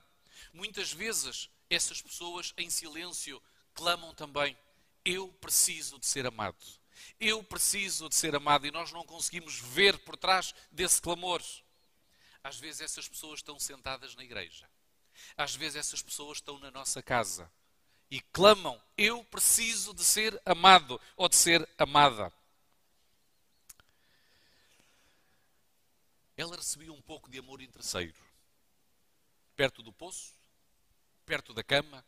Muitas 0.53 0.93
vezes 0.93 1.49
essas 1.71 2.03
pessoas 2.03 2.53
em 2.59 2.69
silêncio 2.69 3.43
clamam 3.73 4.15
também: 4.15 4.57
Eu 5.05 5.29
preciso 5.41 5.99
de 5.99 6.07
ser 6.07 6.27
amado. 6.27 6.59
Eu 7.19 7.43
preciso 7.43 8.09
de 8.09 8.17
ser 8.17 8.35
amado 8.35 8.67
e 8.67 8.71
nós 8.71 8.93
não 8.93 9.05
conseguimos 9.05 9.59
ver 9.59 9.99
por 10.01 10.17
trás 10.17 10.55
desse 10.71 11.01
clamor. 11.01 11.43
Às 12.43 12.59
vezes 12.59 12.81
essas 12.81 13.09
pessoas 13.09 13.41
estão 13.41 13.59
sentadas 13.59 14.15
na 14.15 14.25
igreja. 14.25 14.69
Às 15.37 15.55
vezes 15.55 15.77
essas 15.77 16.03
pessoas 16.03 16.39
estão 16.39 16.59
na 16.59 16.71
nossa 16.71 17.03
casa 17.03 17.51
e 18.11 18.21
clamam: 18.21 18.81
Eu 18.97 19.25
preciso 19.25 19.93
de 19.93 20.05
ser 20.05 20.41
amado 20.45 21.01
ou 21.17 21.29
de 21.29 21.37
ser 21.37 21.69
amada. 21.77 22.33
Ela 26.37 26.57
recebia 26.57 26.93
um 26.93 27.03
pouco 27.03 27.29
de 27.29 27.39
amor 27.39 27.61
em 27.61 27.69
terceiro, 27.69 28.17
perto 29.57 29.83
do 29.83 29.93
poço, 29.93 30.33
perto 31.27 31.53
da 31.53 31.65
cama. 31.65 32.05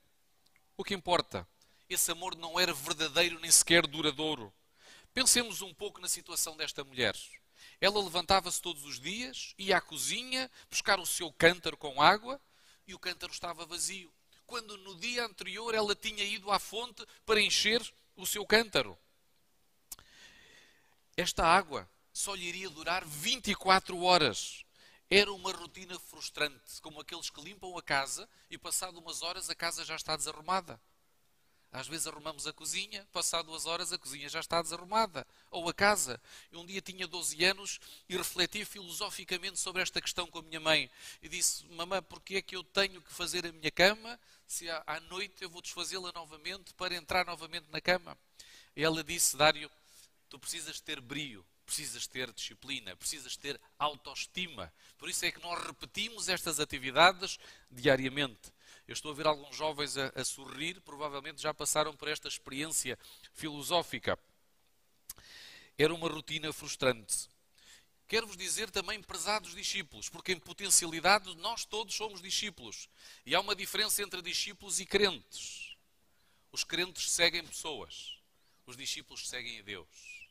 O 0.76 0.84
que 0.84 0.94
importa? 0.94 1.46
Esse 1.88 2.12
amor 2.12 2.36
não 2.36 2.58
era 2.58 2.72
verdadeiro 2.72 3.40
nem 3.40 3.50
sequer 3.50 3.84
duradouro. 3.88 4.54
Pensemos 5.12 5.60
um 5.60 5.74
pouco 5.74 6.00
na 6.00 6.08
situação 6.08 6.56
desta 6.56 6.84
mulher. 6.84 7.16
Ela 7.80 8.02
levantava-se 8.02 8.60
todos 8.60 8.84
os 8.84 9.00
dias, 9.00 9.54
ia 9.56 9.78
à 9.78 9.80
cozinha 9.80 10.50
buscar 10.68 11.00
o 11.00 11.06
seu 11.06 11.32
cântaro 11.32 11.76
com 11.76 12.02
água 12.02 12.40
e 12.86 12.94
o 12.94 12.98
cântaro 12.98 13.32
estava 13.32 13.64
vazio. 13.64 14.12
Quando 14.46 14.76
no 14.78 14.96
dia 14.96 15.24
anterior 15.24 15.74
ela 15.74 15.94
tinha 15.94 16.24
ido 16.24 16.50
à 16.50 16.58
fonte 16.58 17.06
para 17.24 17.40
encher 17.40 17.80
o 18.16 18.26
seu 18.26 18.44
cântaro. 18.44 18.98
Esta 21.16 21.44
água 21.44 21.88
só 22.12 22.34
lhe 22.34 22.44
iria 22.44 22.68
durar 22.68 23.04
24 23.06 23.98
horas. 24.02 24.64
Era 25.08 25.32
uma 25.32 25.52
rotina 25.52 25.98
frustrante, 25.98 26.80
como 26.82 27.00
aqueles 27.00 27.30
que 27.30 27.40
limpam 27.40 27.76
a 27.76 27.82
casa 27.82 28.28
e, 28.48 28.58
passado 28.58 28.98
umas 28.98 29.22
horas, 29.22 29.48
a 29.50 29.54
casa 29.54 29.84
já 29.84 29.96
está 29.96 30.16
desarrumada. 30.16 30.80
Às 31.72 31.86
vezes 31.86 32.06
arrumamos 32.06 32.46
a 32.46 32.52
cozinha, 32.52 33.06
passado 33.12 33.46
duas 33.46 33.64
horas 33.64 33.92
a 33.92 33.98
cozinha 33.98 34.28
já 34.28 34.40
está 34.40 34.60
desarrumada. 34.60 35.26
Ou 35.50 35.68
a 35.68 35.74
casa. 35.74 36.20
Eu 36.50 36.60
um 36.60 36.66
dia 36.66 36.80
tinha 36.80 37.06
12 37.06 37.44
anos 37.44 37.80
e 38.08 38.16
refleti 38.16 38.64
filosoficamente 38.64 39.58
sobre 39.58 39.80
esta 39.80 40.00
questão 40.00 40.26
com 40.26 40.40
a 40.40 40.42
minha 40.42 40.58
mãe. 40.58 40.90
E 41.22 41.28
disse, 41.28 41.64
mamãe, 41.66 42.02
porquê 42.02 42.36
é 42.36 42.42
que 42.42 42.56
eu 42.56 42.64
tenho 42.64 43.00
que 43.00 43.12
fazer 43.12 43.46
a 43.46 43.52
minha 43.52 43.70
cama 43.70 44.18
se 44.46 44.68
à 44.68 44.98
noite 45.08 45.42
eu 45.42 45.50
vou 45.50 45.62
desfazê-la 45.62 46.10
novamente 46.12 46.74
para 46.74 46.94
entrar 46.94 47.24
novamente 47.24 47.66
na 47.70 47.80
cama? 47.80 48.18
E 48.74 48.82
ela 48.82 49.04
disse, 49.04 49.36
Dário, 49.36 49.70
tu 50.28 50.38
precisas 50.38 50.80
ter 50.80 51.00
brio 51.00 51.44
precisas 51.70 52.04
ter 52.04 52.32
disciplina, 52.32 52.96
precisas 52.96 53.36
ter 53.36 53.58
autoestima. 53.78 54.72
Por 54.98 55.08
isso 55.08 55.24
é 55.24 55.30
que 55.30 55.40
nós 55.40 55.64
repetimos 55.64 56.28
estas 56.28 56.58
atividades 56.58 57.38
diariamente. 57.70 58.52
Eu 58.90 58.94
estou 58.94 59.12
a 59.12 59.14
ver 59.14 59.28
alguns 59.28 59.54
jovens 59.54 59.96
a, 59.96 60.08
a 60.16 60.24
sorrir, 60.24 60.80
provavelmente 60.80 61.40
já 61.40 61.54
passaram 61.54 61.96
por 61.96 62.08
esta 62.08 62.26
experiência 62.26 62.98
filosófica. 63.32 64.18
Era 65.78 65.94
uma 65.94 66.08
rotina 66.08 66.52
frustrante. 66.52 67.28
Quero-vos 68.08 68.36
dizer 68.36 68.68
também, 68.68 69.00
prezados 69.00 69.54
discípulos, 69.54 70.08
porque 70.08 70.32
em 70.32 70.40
potencialidade 70.40 71.32
nós 71.36 71.64
todos 71.64 71.94
somos 71.94 72.20
discípulos. 72.20 72.88
E 73.24 73.32
há 73.32 73.38
uma 73.40 73.54
diferença 73.54 74.02
entre 74.02 74.20
discípulos 74.22 74.80
e 74.80 74.86
crentes. 74.86 75.76
Os 76.50 76.64
crentes 76.64 77.12
seguem 77.12 77.46
pessoas, 77.46 78.18
os 78.66 78.76
discípulos 78.76 79.28
seguem 79.28 79.60
a 79.60 79.62
Deus. 79.62 80.26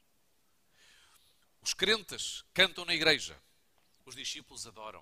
Os 1.61 1.73
crentes 1.73 2.43
cantam 2.53 2.83
na 2.83 2.93
igreja, 2.93 3.41
os 4.03 4.15
discípulos 4.15 4.67
adoram. 4.67 5.01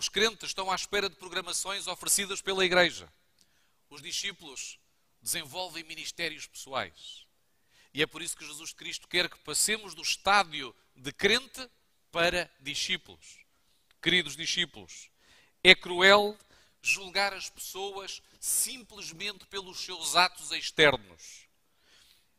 Os 0.00 0.08
crentes 0.08 0.48
estão 0.48 0.72
à 0.72 0.74
espera 0.74 1.10
de 1.10 1.16
programações 1.16 1.86
oferecidas 1.86 2.40
pela 2.40 2.64
igreja. 2.64 3.06
Os 3.90 4.00
discípulos 4.00 4.78
desenvolvem 5.20 5.84
ministérios 5.84 6.46
pessoais. 6.46 7.26
E 7.92 8.00
é 8.02 8.06
por 8.06 8.22
isso 8.22 8.34
que 8.34 8.46
Jesus 8.46 8.72
Cristo 8.72 9.06
quer 9.06 9.28
que 9.28 9.38
passemos 9.40 9.94
do 9.94 10.00
estádio 10.00 10.74
de 10.96 11.12
crente 11.12 11.68
para 12.10 12.50
discípulos. 12.60 13.44
Queridos 14.00 14.36
discípulos, 14.36 15.10
é 15.62 15.74
cruel 15.74 16.34
julgar 16.80 17.34
as 17.34 17.50
pessoas 17.50 18.22
simplesmente 18.40 19.44
pelos 19.48 19.80
seus 19.80 20.16
atos 20.16 20.50
externos. 20.52 21.46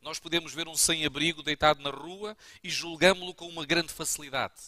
Nós 0.02 0.18
podemos 0.18 0.52
ver 0.52 0.68
um 0.68 0.76
sem-abrigo 0.76 1.44
deitado 1.44 1.80
na 1.84 1.92
rua 1.92 2.36
e 2.64 2.72
julgamos-lo 2.72 3.36
com 3.36 3.48
uma 3.48 3.68
grande 3.68 3.94
facilidade. 3.94 4.60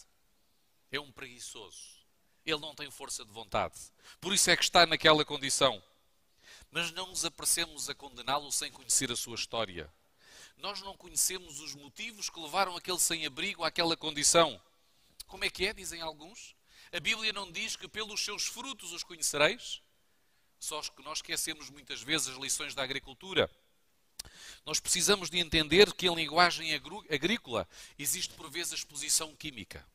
É 0.92 1.00
um 1.00 1.10
preguiçoso. 1.10 1.93
Ele 2.44 2.60
não 2.60 2.74
tem 2.74 2.90
força 2.90 3.24
de 3.24 3.32
vontade. 3.32 3.74
Por 4.20 4.34
isso 4.34 4.50
é 4.50 4.56
que 4.56 4.64
está 4.64 4.84
naquela 4.86 5.24
condição. 5.24 5.82
Mas 6.70 6.90
não 6.92 7.06
nos 7.06 7.24
apressemos 7.24 7.88
a 7.88 7.94
condená-lo 7.94 8.50
sem 8.52 8.70
conhecer 8.70 9.10
a 9.10 9.16
sua 9.16 9.34
história. 9.34 9.90
Nós 10.56 10.80
não 10.82 10.96
conhecemos 10.96 11.60
os 11.60 11.74
motivos 11.74 12.28
que 12.28 12.40
levaram 12.40 12.76
aquele 12.76 12.98
sem-abrigo 12.98 13.64
àquela 13.64 13.96
condição. 13.96 14.60
Como 15.26 15.44
é 15.44 15.50
que 15.50 15.66
é, 15.66 15.72
dizem 15.72 16.00
alguns? 16.00 16.54
A 16.92 17.00
Bíblia 17.00 17.32
não 17.32 17.50
diz 17.50 17.76
que 17.76 17.88
pelos 17.88 18.24
seus 18.24 18.46
frutos 18.46 18.92
os 18.92 19.02
conhecereis? 19.02 19.82
Só 20.60 20.80
que 20.80 21.02
nós 21.02 21.18
esquecemos 21.18 21.70
muitas 21.70 22.02
vezes 22.02 22.28
as 22.28 22.36
lições 22.36 22.74
da 22.74 22.82
agricultura. 22.82 23.50
Nós 24.64 24.80
precisamos 24.80 25.28
de 25.28 25.38
entender 25.38 25.92
que 25.92 26.08
em 26.08 26.14
linguagem 26.14 26.72
agrícola 27.10 27.68
existe 27.98 28.34
por 28.34 28.50
vezes 28.50 28.72
a 28.72 28.76
exposição 28.76 29.34
química. 29.36 29.86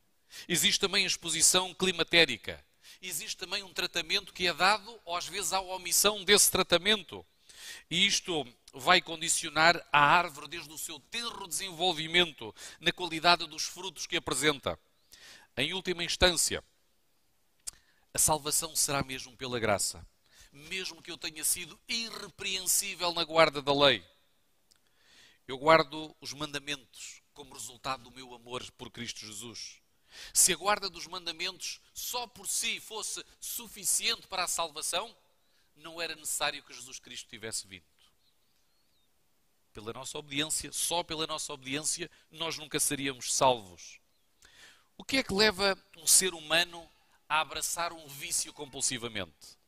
Existe 0.48 0.80
também 0.80 1.04
a 1.04 1.06
exposição 1.06 1.74
climatérica. 1.74 2.64
Existe 3.02 3.36
também 3.36 3.62
um 3.62 3.72
tratamento 3.72 4.32
que 4.32 4.46
é 4.46 4.52
dado, 4.52 5.00
ou 5.04 5.16
às 5.16 5.26
vezes 5.26 5.52
há 5.52 5.60
omissão 5.60 6.24
desse 6.24 6.50
tratamento. 6.50 7.24
E 7.90 8.06
isto 8.06 8.46
vai 8.72 9.00
condicionar 9.00 9.84
a 9.92 10.00
árvore 10.00 10.48
desde 10.48 10.72
o 10.72 10.78
seu 10.78 10.98
tenro 11.10 11.46
desenvolvimento 11.46 12.54
na 12.78 12.92
qualidade 12.92 13.46
dos 13.46 13.64
frutos 13.64 14.06
que 14.06 14.16
apresenta. 14.16 14.78
Em 15.56 15.72
última 15.72 16.04
instância, 16.04 16.62
a 18.12 18.18
salvação 18.18 18.74
será 18.74 19.02
mesmo 19.02 19.36
pela 19.36 19.58
graça, 19.58 20.06
mesmo 20.52 21.02
que 21.02 21.10
eu 21.10 21.18
tenha 21.18 21.44
sido 21.44 21.78
irrepreensível 21.88 23.12
na 23.12 23.24
guarda 23.24 23.62
da 23.62 23.72
lei. 23.72 24.04
Eu 25.46 25.58
guardo 25.58 26.14
os 26.20 26.32
mandamentos 26.32 27.22
como 27.32 27.54
resultado 27.54 28.04
do 28.04 28.10
meu 28.10 28.34
amor 28.34 28.68
por 28.72 28.90
Cristo 28.90 29.26
Jesus. 29.26 29.79
Se 30.32 30.52
a 30.52 30.56
guarda 30.56 30.88
dos 30.88 31.06
mandamentos 31.06 31.80
só 31.94 32.26
por 32.26 32.46
si 32.46 32.80
fosse 32.80 33.24
suficiente 33.40 34.26
para 34.26 34.44
a 34.44 34.48
salvação, 34.48 35.14
não 35.76 36.00
era 36.00 36.14
necessário 36.14 36.62
que 36.62 36.74
Jesus 36.74 36.98
Cristo 36.98 37.28
tivesse 37.28 37.66
vindo. 37.66 37.84
Pela 39.72 39.92
nossa 39.92 40.18
obediência, 40.18 40.72
só 40.72 41.02
pela 41.02 41.26
nossa 41.26 41.52
obediência, 41.52 42.10
nós 42.30 42.58
nunca 42.58 42.80
seríamos 42.80 43.32
salvos. 43.32 44.00
O 44.98 45.04
que 45.04 45.18
é 45.18 45.22
que 45.22 45.32
leva 45.32 45.78
um 45.96 46.06
ser 46.06 46.34
humano 46.34 46.86
a 47.28 47.40
abraçar 47.40 47.92
um 47.92 48.06
vício 48.06 48.52
compulsivamente? 48.52 49.58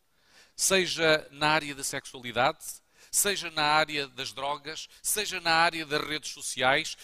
Seja 0.54 1.26
na 1.30 1.48
área 1.48 1.74
da 1.74 1.84
sexualidade, 1.84 2.81
seja 3.12 3.50
na 3.50 3.62
área 3.62 4.08
das 4.08 4.32
drogas, 4.32 4.88
seja 5.02 5.38
na 5.38 5.52
área 5.52 5.84
das 5.84 6.02
redes 6.02 6.30
sociais, 6.30 6.96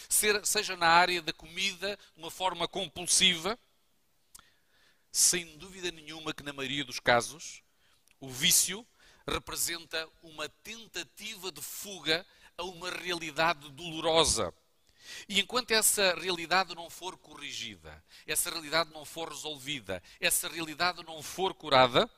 seja 0.43 0.75
na 0.75 0.87
área 0.87 1.21
da 1.21 1.31
comida, 1.31 1.97
de 2.15 2.21
uma 2.21 2.31
forma 2.31 2.67
compulsiva, 2.67 3.57
sem 5.11 5.55
dúvida 5.57 5.91
nenhuma 5.91 6.33
que, 6.33 6.41
na 6.41 6.51
maioria 6.51 6.83
dos 6.83 6.99
casos, 6.99 7.61
o 8.19 8.27
vício 8.27 8.85
representa 9.27 10.09
uma 10.23 10.49
tentativa 10.49 11.51
de 11.51 11.61
fuga 11.61 12.25
a 12.57 12.63
uma 12.63 12.89
realidade 12.89 13.69
dolorosa. 13.69 14.51
E 15.27 15.39
enquanto 15.39 15.71
essa 15.71 16.15
realidade 16.15 16.73
não 16.73 16.89
for 16.89 17.17
corrigida, 17.17 18.03
essa 18.25 18.49
realidade 18.49 18.91
não 18.91 19.05
for 19.05 19.29
resolvida, 19.29 20.01
essa 20.19 20.47
realidade 20.49 21.03
não 21.03 21.21
for 21.21 21.53
curada, 21.53 22.09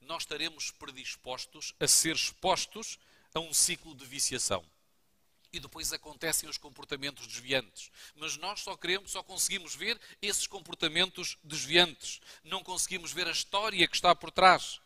nós 0.00 0.22
estaremos 0.22 0.70
predispostos 0.70 1.74
a 1.80 1.88
ser 1.88 2.14
expostos 2.14 2.98
a 3.34 3.40
um 3.40 3.52
ciclo 3.52 3.94
de 3.96 4.06
viciação. 4.06 4.64
E 5.52 5.58
depois 5.58 5.92
acontecem 5.92 6.48
os 6.48 6.56
comportamentos 6.56 7.26
desviantes. 7.26 7.90
Mas 8.14 8.36
nós 8.36 8.60
só 8.60 8.76
queremos, 8.76 9.10
só 9.10 9.22
conseguimos 9.22 9.74
ver 9.74 10.00
esses 10.22 10.46
comportamentos 10.46 11.36
desviantes. 11.42 12.20
Não 12.44 12.62
conseguimos 12.62 13.12
ver 13.12 13.26
a 13.26 13.32
história 13.32 13.86
que 13.86 13.96
está 13.96 14.14
por 14.14 14.30
trás. 14.30 14.80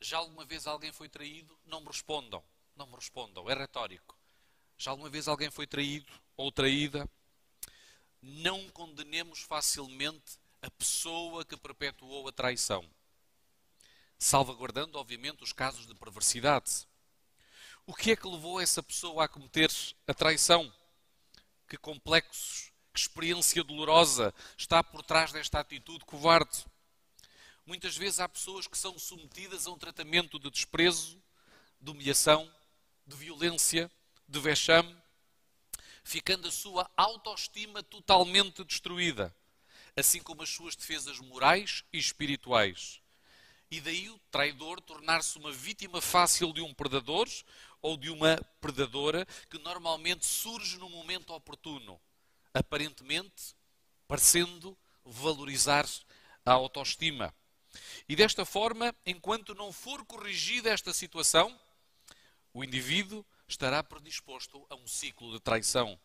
Já 0.00 0.18
alguma 0.18 0.44
vez 0.44 0.66
alguém 0.66 0.92
foi 0.92 1.08
traído? 1.08 1.56
Não 1.66 1.80
me 1.80 1.86
respondam. 1.86 2.42
Não 2.74 2.86
me 2.86 2.94
respondam. 2.94 3.48
É 3.48 3.54
retórico. 3.54 4.16
Já 4.76 4.90
alguma 4.90 5.08
vez 5.08 5.28
alguém 5.28 5.50
foi 5.50 5.66
traído 5.66 6.12
ou 6.36 6.52
traída? 6.52 7.08
Não 8.20 8.68
condenemos 8.70 9.40
facilmente 9.40 10.38
a 10.60 10.70
pessoa 10.70 11.44
que 11.44 11.56
perpetuou 11.56 12.28
a 12.28 12.32
traição 12.32 12.84
salvaguardando, 14.18 14.98
obviamente, 14.98 15.42
os 15.42 15.52
casos 15.52 15.86
de 15.86 15.94
perversidade. 15.94 16.86
O 17.84 17.94
que 17.94 18.12
é 18.12 18.16
que 18.16 18.26
levou 18.26 18.60
essa 18.60 18.82
pessoa 18.82 19.24
a 19.24 19.28
cometer 19.28 19.70
a 20.06 20.14
traição? 20.14 20.72
Que 21.68 21.76
complexos, 21.76 22.72
que 22.92 23.00
experiência 23.00 23.62
dolorosa 23.62 24.34
está 24.56 24.82
por 24.82 25.02
trás 25.02 25.32
desta 25.32 25.60
atitude 25.60 26.04
covarde? 26.04 26.64
Muitas 27.64 27.96
vezes 27.96 28.20
há 28.20 28.28
pessoas 28.28 28.66
que 28.66 28.78
são 28.78 28.98
submetidas 28.98 29.66
a 29.66 29.70
um 29.70 29.78
tratamento 29.78 30.38
de 30.38 30.50
desprezo, 30.50 31.20
de 31.80 31.90
humilhação, 31.90 32.50
de 33.06 33.16
violência, 33.16 33.90
de 34.28 34.40
vexame, 34.40 34.96
ficando 36.02 36.48
a 36.48 36.52
sua 36.52 36.90
autoestima 36.96 37.82
totalmente 37.82 38.64
destruída, 38.64 39.34
assim 39.96 40.22
como 40.22 40.42
as 40.42 40.48
suas 40.48 40.76
defesas 40.76 41.18
morais 41.18 41.84
e 41.92 41.98
espirituais 41.98 43.00
e 43.70 43.80
daí 43.80 44.08
o 44.08 44.18
traidor 44.30 44.80
tornar-se 44.80 45.38
uma 45.38 45.52
vítima 45.52 46.00
fácil 46.00 46.52
de 46.52 46.60
um 46.60 46.72
predador 46.72 47.28
ou 47.82 47.96
de 47.96 48.10
uma 48.10 48.36
predadora 48.60 49.26
que 49.50 49.58
normalmente 49.58 50.24
surge 50.24 50.78
no 50.78 50.88
momento 50.88 51.32
oportuno, 51.32 52.00
aparentemente 52.54 53.54
parecendo 54.06 54.76
valorizar 55.04 55.86
a 56.44 56.52
autoestima. 56.52 57.34
E 58.08 58.16
desta 58.16 58.44
forma, 58.44 58.94
enquanto 59.04 59.54
não 59.54 59.72
for 59.72 60.04
corrigida 60.06 60.70
esta 60.70 60.92
situação, 60.92 61.58
o 62.54 62.64
indivíduo 62.64 63.24
estará 63.46 63.82
predisposto 63.82 64.64
a 64.70 64.74
um 64.76 64.86
ciclo 64.86 65.32
de 65.32 65.40
traição. 65.40 65.98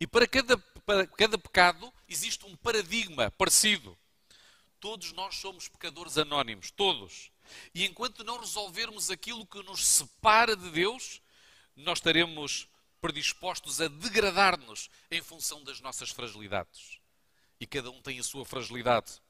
E 0.00 0.06
para 0.06 0.26
cada, 0.26 0.58
para 0.58 1.06
cada 1.06 1.38
pecado 1.38 1.92
existe 2.08 2.46
um 2.46 2.56
paradigma 2.56 3.30
parecido. 3.32 3.96
Todos 4.80 5.12
nós 5.12 5.36
somos 5.36 5.68
pecadores 5.68 6.18
anónimos, 6.18 6.70
todos. 6.70 7.30
E 7.74 7.84
enquanto 7.84 8.24
não 8.24 8.38
resolvermos 8.38 9.10
aquilo 9.10 9.46
que 9.46 9.62
nos 9.62 9.86
separa 9.86 10.54
de 10.54 10.70
Deus, 10.70 11.20
nós 11.74 11.98
estaremos 11.98 12.68
predispostos 13.00 13.80
a 13.80 13.88
degradar-nos 13.88 14.90
em 15.10 15.22
função 15.22 15.62
das 15.62 15.80
nossas 15.80 16.10
fragilidades. 16.10 16.98
E 17.60 17.66
cada 17.66 17.90
um 17.90 18.02
tem 18.02 18.18
a 18.18 18.22
sua 18.22 18.44
fragilidade. 18.44 19.20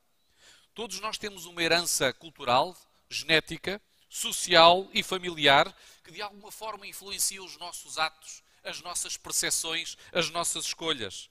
Todos 0.75 1.01
nós 1.01 1.19
temos 1.19 1.47
uma 1.47 1.63
herança 1.63 2.13
cultural, 2.13 2.77
genética, 3.09 3.81
social 4.09 4.89
e 4.93 5.03
familiar 5.03 5.75
que 6.05 6.13
de 6.13 6.23
alguma 6.23 6.51
forma 6.51 6.87
influencia 6.87 7.43
os 7.43 7.57
nossos 7.57 7.99
atos, 7.99 8.43
as 8.63 8.81
nossas 8.81 9.17
percepções, 9.17 9.97
as 10.13 10.31
nossas 10.31 10.67
escolhas. 10.67 11.31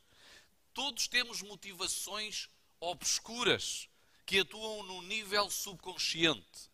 Todos 0.73 1.07
temos 1.07 1.41
motivações 1.41 2.49
obscuras 2.79 3.87
que 4.25 4.39
atuam 4.39 4.83
no 4.83 5.01
nível 5.03 5.49
subconsciente. 5.49 6.69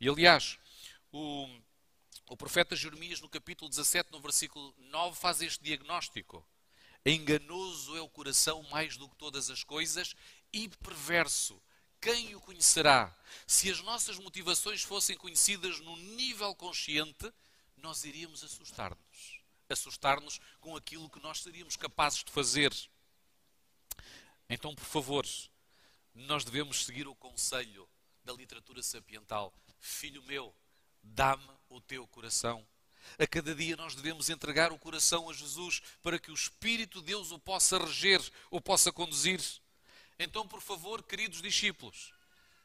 E 0.00 0.08
aliás, 0.08 0.58
o, 1.12 1.48
o 2.28 2.36
profeta 2.36 2.74
Jeremias, 2.74 3.20
no 3.20 3.28
capítulo 3.28 3.68
17, 3.68 4.10
no 4.10 4.20
versículo 4.20 4.74
9, 4.78 5.16
faz 5.16 5.42
este 5.42 5.62
diagnóstico. 5.62 6.46
Enganoso 7.04 7.96
é 7.96 8.00
o 8.00 8.08
coração 8.08 8.62
mais 8.64 8.96
do 8.96 9.08
que 9.08 9.16
todas 9.16 9.50
as 9.50 9.62
coisas 9.62 10.14
e 10.52 10.68
perverso. 10.68 11.60
Quem 12.00 12.34
o 12.34 12.40
conhecerá? 12.40 13.14
Se 13.46 13.70
as 13.70 13.80
nossas 13.80 14.18
motivações 14.18 14.82
fossem 14.82 15.16
conhecidas 15.16 15.80
no 15.80 15.96
nível 15.96 16.54
consciente, 16.54 17.32
nós 17.76 18.04
iríamos 18.04 18.42
assustar-nos. 18.42 19.42
Assustar-nos 19.68 20.40
com 20.60 20.76
aquilo 20.76 21.10
que 21.10 21.20
nós 21.20 21.42
seríamos 21.42 21.76
capazes 21.76 22.24
de 22.24 22.30
fazer. 22.30 22.74
Então, 24.48 24.74
por 24.74 24.84
favor, 24.84 25.26
nós 26.14 26.44
devemos 26.44 26.84
seguir 26.84 27.08
o 27.08 27.14
conselho 27.14 27.88
da 28.24 28.32
literatura 28.32 28.82
sapiental. 28.82 29.52
Filho 29.80 30.22
meu, 30.22 30.54
dá-me 31.02 31.50
o 31.68 31.80
teu 31.80 32.06
coração. 32.06 32.66
A 33.18 33.26
cada 33.26 33.54
dia 33.54 33.76
nós 33.76 33.94
devemos 33.94 34.30
entregar 34.30 34.72
o 34.72 34.78
coração 34.78 35.28
a 35.28 35.32
Jesus 35.32 35.82
para 36.02 36.18
que 36.18 36.30
o 36.30 36.34
Espírito 36.34 37.00
de 37.00 37.06
Deus 37.06 37.32
o 37.32 37.38
possa 37.38 37.78
reger, 37.78 38.20
o 38.50 38.60
possa 38.60 38.90
conduzir. 38.90 39.40
Então, 40.18 40.46
por 40.46 40.60
favor, 40.60 41.02
queridos 41.02 41.42
discípulos, 41.42 42.14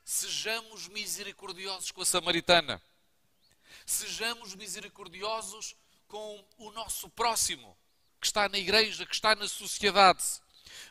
sejamos 0.06 0.88
misericordiosos 0.88 1.92
com 1.92 2.02
a 2.02 2.06
samaritana. 2.06 2.82
Sejamos 3.86 4.56
misericordiosos 4.56 5.76
com 6.08 6.46
o 6.58 6.72
nosso 6.72 7.10
próximo, 7.10 7.78
que 8.20 8.28
está 8.28 8.48
na 8.48 8.58
igreja, 8.58 9.06
que 9.06 9.14
está 9.14 9.36
na 9.36 9.48
sociedade. 9.48 10.24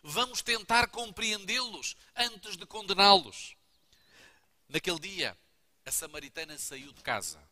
Vamos 0.03 0.43
tentar 0.43 0.89
compreendê-los 0.89 1.97
antes 2.15 2.57
de 2.57 2.67
condená-los. 2.67 3.57
Naquele 4.69 4.99
dia, 4.99 5.37
a 5.85 5.91
samaritana 5.91 6.59
saiu 6.59 6.93
de 6.93 7.03
casa, 7.03 7.43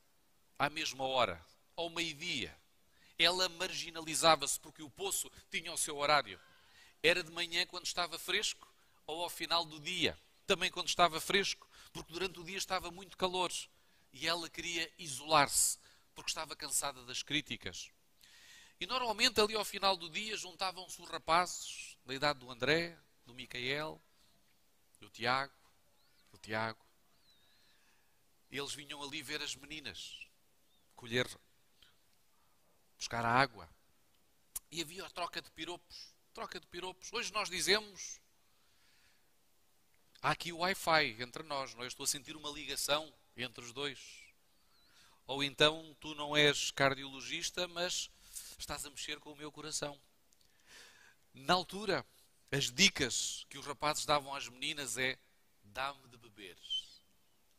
à 0.59 0.69
mesma 0.69 1.05
hora, 1.05 1.45
ao 1.75 1.89
meio-dia. 1.91 2.57
Ela 3.19 3.49
marginalizava-se 3.49 4.61
porque 4.61 4.83
o 4.83 4.91
poço 4.91 5.31
tinha 5.51 5.73
o 5.73 5.79
seu 5.79 5.97
horário. 5.97 6.39
Era 7.03 7.23
de 7.23 7.31
manhã 7.31 7.67
quando 7.67 7.87
estava 7.87 8.19
fresco 8.19 8.67
ou 9.07 9.23
ao 9.23 9.31
final 9.31 9.65
do 9.65 9.81
dia, 9.81 10.19
também 10.47 10.71
quando 10.71 10.89
estava 10.89 11.21
fresco, 11.21 11.69
porque 11.93 12.13
durante 12.13 12.39
o 12.39 12.45
dia 12.45 12.59
estava 12.59 12.91
muito 12.91 13.17
calor 13.17 13.51
e 14.13 14.27
ela 14.27 14.49
queria 14.49 14.91
isolar-se 14.99 15.79
porque 16.15 16.31
estava 16.31 16.55
cansada 16.57 17.03
das 17.05 17.23
críticas. 17.23 17.91
E 18.81 18.87
normalmente 18.87 19.41
ali 19.41 19.55
ao 19.55 19.65
final 19.65 19.97
do 19.97 20.11
dia 20.11 20.37
juntavam-se 20.37 21.01
os 21.01 21.09
rapazes 21.09 21.96
da 22.07 22.15
idade 22.15 22.39
do 22.39 22.51
André, 22.51 22.97
do 23.27 23.35
Micael, 23.35 24.01
do 25.01 25.11
Tiago, 25.11 25.53
do 26.31 26.39
Tiago. 26.39 26.79
Eles 28.49 28.73
vinham 28.75 29.03
ali 29.03 29.23
ver 29.23 29.43
as 29.43 29.57
meninas, 29.57 30.25
colher, 30.95 31.29
buscar 32.97 33.25
a 33.25 33.33
água. 33.33 33.69
E 34.71 34.81
havia 34.81 35.05
a 35.05 35.11
troca 35.11 35.43
de 35.43 35.51
piropos. 35.51 36.15
Troca 36.33 36.61
de 36.61 36.67
piropos. 36.69 37.13
Hoje 37.13 37.33
nós 37.33 37.51
dizemos. 37.51 38.21
Há 40.23 40.31
aqui 40.31 40.53
o 40.53 40.59
Wi-Fi 40.59 41.21
entre 41.21 41.43
nós, 41.43 41.75
não 41.75 41.83
é? 41.83 41.87
Estou 41.89 42.05
a 42.05 42.07
sentir 42.07 42.37
uma 42.37 42.51
ligação 42.51 43.13
entre 43.37 43.65
os 43.65 43.73
dois. 43.73 43.99
Ou 45.27 45.43
então 45.43 45.97
tu 46.01 46.15
não 46.15 46.37
és 46.37 46.71
cardiologista, 46.71 47.67
mas 47.69 48.11
estás 48.57 48.87
a 48.87 48.91
mexer 48.91 49.19
com 49.19 49.33
o 49.33 49.37
meu 49.37 49.51
coração. 49.51 50.01
Na 51.39 51.53
altura, 51.53 52.05
as 52.51 52.73
dicas 52.73 53.45
que 53.51 53.59
os 53.59 53.67
rapazes 53.67 54.07
davam 54.07 54.35
às 54.35 54.49
meninas 54.49 54.97
é 54.97 55.19
dá-me 55.63 56.09
de 56.09 56.17
beber. 56.17 56.57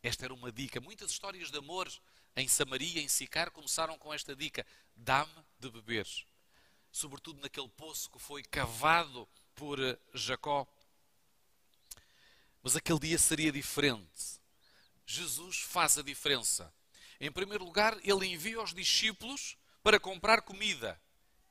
Esta 0.01 0.25
era 0.25 0.33
uma 0.33 0.51
dica. 0.51 0.81
Muitas 0.81 1.11
histórias 1.11 1.51
de 1.51 1.59
amor 1.59 1.87
em 2.35 2.47
Samaria, 2.47 2.99
em 2.99 3.07
Sicar, 3.07 3.51
começaram 3.51 3.95
com 3.95 4.11
esta 4.11 4.35
dica: 4.35 4.65
dá-me 4.95 5.45
de 5.59 5.69
beber. 5.69 6.07
Sobretudo 6.91 7.39
naquele 7.39 7.69
poço 7.69 8.09
que 8.09 8.17
foi 8.17 8.41
cavado 8.41 9.29
por 9.53 9.79
eh, 9.79 9.95
Jacó. 10.11 10.67
Mas 12.63 12.75
aquele 12.75 12.99
dia 12.99 13.19
seria 13.19 13.51
diferente. 13.51 14.41
Jesus 15.05 15.59
faz 15.59 15.99
a 15.99 16.01
diferença. 16.01 16.73
Em 17.19 17.31
primeiro 17.31 17.63
lugar, 17.63 17.95
ele 18.03 18.25
envia 18.25 18.59
os 18.59 18.73
discípulos 18.73 19.55
para 19.83 19.99
comprar 19.99 20.41
comida, 20.41 20.99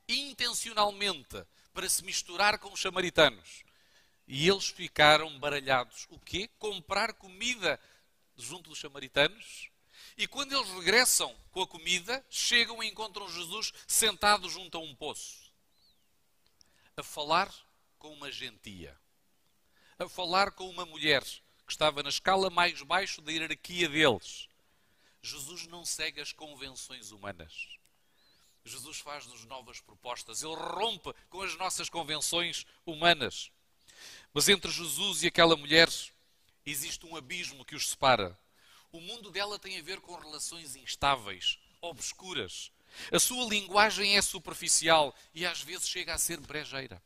intencionalmente, 0.09 1.45
para 1.77 1.87
se 1.87 2.03
misturar 2.03 2.57
com 2.57 2.73
os 2.73 2.81
samaritanos. 2.81 3.63
E 4.27 4.49
eles 4.49 4.67
ficaram 4.67 5.37
baralhados. 5.37 6.07
O 6.09 6.19
quê? 6.19 6.49
Comprar 6.57 7.13
comida 7.13 7.79
junto 8.35 8.71
dos 8.71 8.79
samaritanos? 8.79 9.69
E 10.17 10.25
quando 10.25 10.53
eles 10.53 10.71
regressam 10.71 11.35
com 11.51 11.61
a 11.61 11.67
comida, 11.67 12.25
chegam 12.31 12.81
e 12.81 12.87
encontram 12.87 13.29
Jesus 13.29 13.71
sentado 13.85 14.49
junto 14.49 14.75
a 14.75 14.81
um 14.81 14.95
poço, 14.95 15.53
a 16.95 17.03
falar 17.03 17.53
com 17.99 18.11
uma 18.11 18.31
gentia, 18.31 18.99
a 19.99 20.09
falar 20.09 20.53
com 20.53 20.67
uma 20.67 20.83
mulher 20.83 21.21
que 21.21 21.71
estava 21.71 22.01
na 22.01 22.09
escala 22.09 22.49
mais 22.49 22.81
baixa 22.81 23.21
da 23.21 23.31
hierarquia 23.31 23.87
deles. 23.87 24.49
Jesus 25.21 25.67
não 25.67 25.85
segue 25.85 26.21
as 26.21 26.33
convenções 26.33 27.11
humanas. 27.11 27.76
Jesus 28.67 28.99
faz-nos 28.99 29.45
novas 29.45 29.79
propostas, 29.79 30.43
ele 30.43 30.55
rompe 30.55 31.13
com 31.29 31.41
as 31.41 31.55
nossas 31.57 31.89
convenções 31.89 32.65
humanas. 32.85 33.51
Mas 34.33 34.49
entre 34.49 34.69
Jesus 34.71 35.23
e 35.23 35.27
aquela 35.27 35.55
mulher 35.55 35.89
existe 36.65 37.05
um 37.05 37.15
abismo 37.15 37.65
que 37.65 37.75
os 37.75 37.89
separa. 37.89 38.37
O 38.91 38.99
mundo 38.99 39.31
dela 39.31 39.57
tem 39.57 39.77
a 39.77 39.81
ver 39.81 39.99
com 40.01 40.15
relações 40.15 40.75
instáveis, 40.75 41.59
obscuras. 41.81 42.71
A 43.11 43.19
sua 43.19 43.47
linguagem 43.47 44.17
é 44.17 44.21
superficial 44.21 45.13
e 45.33 45.45
às 45.45 45.61
vezes 45.61 45.87
chega 45.87 46.13
a 46.13 46.17
ser 46.17 46.39
brejeira. 46.39 47.01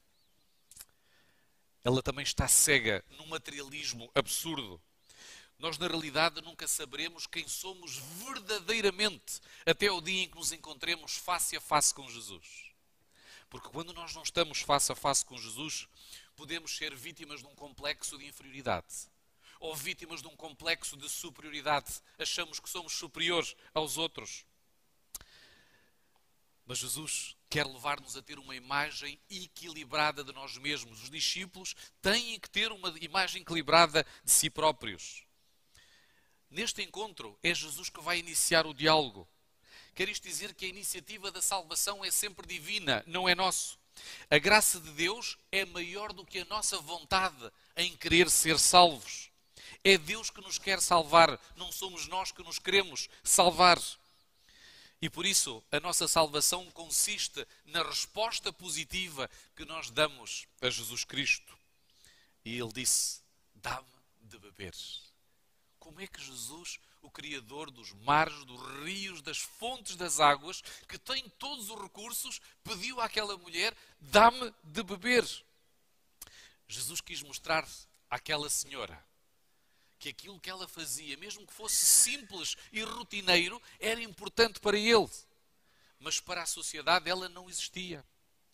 Ela 1.84 2.02
também 2.02 2.24
está 2.24 2.48
cega 2.48 3.04
num 3.18 3.26
materialismo 3.28 4.10
absurdo 4.14 4.82
nós 5.62 5.78
na 5.78 5.88
realidade 5.88 6.42
nunca 6.42 6.68
saberemos 6.68 7.28
quem 7.28 7.48
somos 7.48 7.98
verdadeiramente 7.98 9.40
até 9.64 9.92
o 9.92 10.02
dia 10.02 10.24
em 10.24 10.28
que 10.28 10.36
nos 10.36 10.52
encontremos 10.52 11.18
face 11.18 11.56
a 11.56 11.62
face 11.62 11.94
com 11.94 12.10
Jesus. 12.10 12.72
Porque 13.48 13.70
quando 13.70 13.94
nós 13.94 14.16
não 14.16 14.24
estamos 14.24 14.62
face 14.62 14.92
a 14.92 14.96
face 14.96 15.24
com 15.24 15.38
Jesus, 15.38 15.88
podemos 16.36 16.76
ser 16.76 16.96
vítimas 16.96 17.42
de 17.42 17.46
um 17.46 17.54
complexo 17.54 18.18
de 18.18 18.26
inferioridade 18.26 19.08
ou 19.60 19.76
vítimas 19.76 20.24
de 20.24 20.28
um 20.28 20.36
complexo 20.36 20.98
de 20.98 21.08
superioridade. 21.08 22.02
Achamos 22.18 22.60
que 22.60 22.68
somos 22.68 22.94
superiores 22.94 23.56
aos 23.72 24.00
outros. 24.00 24.44
Mas 26.66 26.80
Jesus 26.80 27.38
quer 27.48 27.68
levar-nos 27.68 28.18
a 28.18 28.22
ter 28.24 28.40
uma 28.40 28.56
imagem 28.56 29.20
equilibrada 29.30 30.24
de 30.24 30.34
nós 30.34 30.58
mesmos. 30.58 31.04
Os 31.04 31.10
discípulos 31.12 31.76
têm 32.02 32.40
que 32.40 32.50
ter 32.50 32.72
uma 32.72 32.90
imagem 33.00 33.44
equilibrada 33.44 34.04
de 34.24 34.32
si 34.32 34.50
próprios. 34.50 35.30
Neste 36.52 36.82
encontro 36.82 37.40
é 37.42 37.56
Jesus 37.56 37.90
que 37.90 38.02
vai 38.02 38.20
iniciar 38.20 38.68
o 38.68 38.74
diálogo. 38.74 39.26
Quer 39.96 40.10
isto 40.10 40.28
dizer 40.28 40.54
que 40.54 40.66
a 40.66 40.70
iniciativa 40.70 41.32
da 41.32 41.42
salvação 41.42 42.04
é 42.04 42.12
sempre 42.12 42.46
divina, 42.46 43.02
não 43.08 43.28
é 43.28 43.34
nosso. 43.34 43.80
A 44.30 44.38
graça 44.38 44.78
de 44.80 44.92
Deus 44.92 45.38
é 45.50 45.64
maior 45.64 46.12
do 46.12 46.26
que 46.26 46.40
a 46.40 46.46
nossa 46.46 46.78
vontade 46.80 47.52
em 47.78 47.96
querer 47.96 48.30
ser 48.30 48.60
salvos. 48.60 49.30
É 49.82 49.98
Deus 49.98 50.30
que 50.30 50.42
nos 50.42 50.58
quer 50.58 50.82
salvar, 50.82 51.40
não 51.56 51.72
somos 51.72 52.08
nós 52.08 52.34
que 52.34 52.44
nos 52.44 52.60
queremos 52.60 53.10
salvar. 53.24 53.80
E 55.02 55.10
por 55.10 55.26
isso 55.26 55.64
a 55.72 55.80
nossa 55.80 56.06
salvação 56.06 56.70
consiste 56.72 57.48
na 57.66 57.82
resposta 57.82 58.52
positiva 58.52 59.30
que 59.56 59.64
nós 59.64 59.90
damos 59.90 60.48
a 60.62 60.70
Jesus 60.70 61.06
Cristo. 61.06 61.58
E 62.44 62.60
ele 62.60 62.72
disse: 62.74 63.22
Dá-me 63.56 63.88
de 64.22 64.38
beber. 64.38 64.76
Como 65.82 66.00
é 66.00 66.06
que 66.06 66.22
Jesus, 66.22 66.80
o 67.02 67.10
Criador 67.10 67.72
dos 67.72 67.92
mares, 68.04 68.46
dos 68.46 68.62
rios, 68.84 69.20
das 69.24 69.40
fontes 69.40 69.96
das 69.96 70.20
águas, 70.20 70.62
que 70.88 70.98
tem 70.98 71.28
todos 71.40 71.72
os 71.72 71.82
recursos, 71.82 72.40
pediu 72.64 73.02
àquela 73.02 73.36
mulher: 73.36 73.76
dá-me 74.00 74.54
de 74.64 74.84
beber? 74.84 75.26
Jesus 76.68 77.02
quis 77.02 77.24
mostrar 77.24 77.68
àquela 78.12 78.48
senhora 78.48 79.04
que 79.98 80.10
aquilo 80.10 80.40
que 80.40 80.52
ela 80.52 80.68
fazia, 80.68 81.18
mesmo 81.18 81.48
que 81.48 81.54
fosse 81.54 81.84
simples 81.84 82.56
e 82.72 82.84
rotineiro, 82.84 83.60
era 83.80 84.02
importante 84.02 84.60
para 84.60 84.78
ele. 84.78 85.10
Mas 86.00 86.20
para 86.20 86.44
a 86.44 86.48
sociedade 86.48 87.10
ela 87.10 87.28
não 87.28 87.50
existia. 87.50 88.06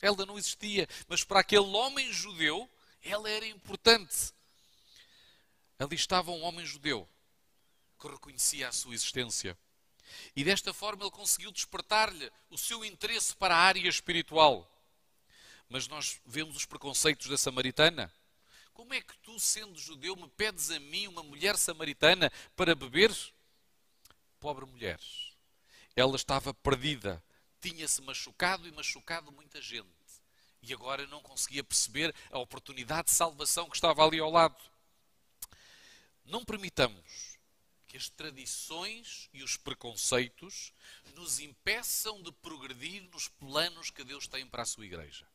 Ela 0.02 0.26
não 0.26 0.38
existia. 0.38 0.88
Mas 1.10 1.26
para 1.26 1.42
aquele 1.42 1.68
homem 1.68 2.12
judeu, 2.12 2.70
Ela 3.04 3.30
era 3.30 3.46
importante. 3.46 4.34
Ali 5.78 5.96
estava 5.96 6.32
um 6.32 6.42
homem 6.44 6.66
judeu 6.66 7.08
que 7.98 8.08
reconhecia 8.08 8.68
a 8.68 8.72
sua 8.72 8.94
existência. 8.94 9.58
E 10.36 10.44
desta 10.44 10.74
forma 10.74 11.04
ele 11.04 11.12
conseguiu 11.12 11.52
despertar-lhe 11.52 12.32
o 12.50 12.58
seu 12.58 12.86
interesse 12.86 13.36
para 13.36 13.56
a 13.56 13.60
área 13.60 13.88
espiritual. 13.88 14.70
Mas 15.70 15.88
nós 15.88 16.22
vemos 16.26 16.56
os 16.56 16.66
preconceitos 16.66 17.28
da 17.28 17.38
samaritana. 17.38 18.14
Como 18.74 18.94
é 18.94 19.02
que 19.02 19.18
tu, 19.18 19.40
sendo 19.40 19.78
judeu, 19.80 20.16
me 20.16 20.30
pedes 20.30 20.72
a 20.72 20.80
mim, 20.80 21.08
uma 21.08 21.24
mulher 21.24 21.58
samaritana, 21.58 22.32
para 22.56 22.76
beber? 22.76 23.12
Pobre 24.40 24.66
mulher. 24.66 25.00
Ela 25.96 26.16
estava 26.16 26.54
perdida. 26.54 27.22
Tinha-se 27.60 28.02
machucado 28.04 28.68
e 28.68 28.72
machucado 28.72 29.32
muita 29.32 29.62
gente. 29.62 29.88
E 30.62 30.74
agora 30.74 31.06
não 31.08 31.22
conseguia 31.22 31.64
perceber 31.64 32.14
a 32.32 32.38
oportunidade 32.40 33.08
de 33.08 33.14
salvação 33.14 33.70
que 33.70 33.76
estava 33.76 34.06
ali 34.06 34.20
ao 34.20 34.30
lado. 34.30 34.62
Não 36.24 36.46
permitamos 36.46 37.37
que 37.88 37.98
as 37.98 38.10
tradições 38.10 39.30
e 39.34 39.42
os 39.42 39.56
preconceitos 39.56 40.74
nos 41.16 41.40
impeçam 41.40 42.22
de 42.22 42.32
progredir 42.32 43.04
nos 43.14 43.28
planos 43.28 43.90
que 43.90 44.04
Deus 44.04 44.28
tem 44.28 44.46
para 44.46 44.64
a 44.64 44.66
sua 44.66 44.86
igreja. 44.86 45.26